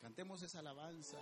Cantemos 0.00 0.42
esa 0.42 0.58
alabanza. 0.58 1.16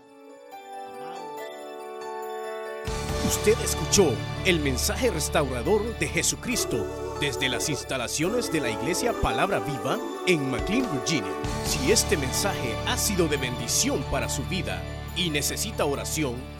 Usted 3.27 3.59
escuchó 3.61 4.13
el 4.45 4.59
mensaje 4.59 5.11
restaurador 5.11 5.97
de 6.01 6.09
Jesucristo 6.09 7.17
desde 7.21 7.49
las 7.49 7.69
instalaciones 7.69 8.51
de 8.51 8.61
la 8.61 8.71
iglesia 8.71 9.13
Palabra 9.21 9.61
Viva 9.61 9.99
en 10.27 10.51
McLean, 10.51 10.91
Virginia. 10.93 11.33
Si 11.65 11.93
este 11.93 12.17
mensaje 12.17 12.75
ha 12.89 12.97
sido 12.97 13.29
de 13.29 13.37
bendición 13.37 14.03
para 14.11 14.29
su 14.29 14.43
vida 14.45 14.83
y 15.15 15.31
necesita 15.31 15.85
oración, 15.85 16.60